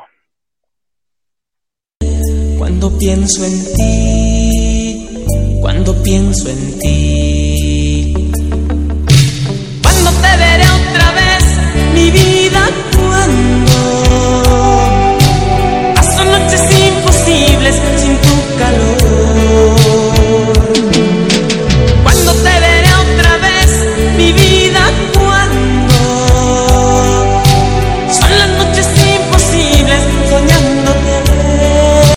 [2.57, 5.25] Cuando pienso en ti,
[5.61, 8.31] cuando pienso en ti,
[9.81, 11.43] cuando te veré otra vez,
[11.93, 13.73] mi vida, cuando
[15.95, 17.98] paso noches imposibles.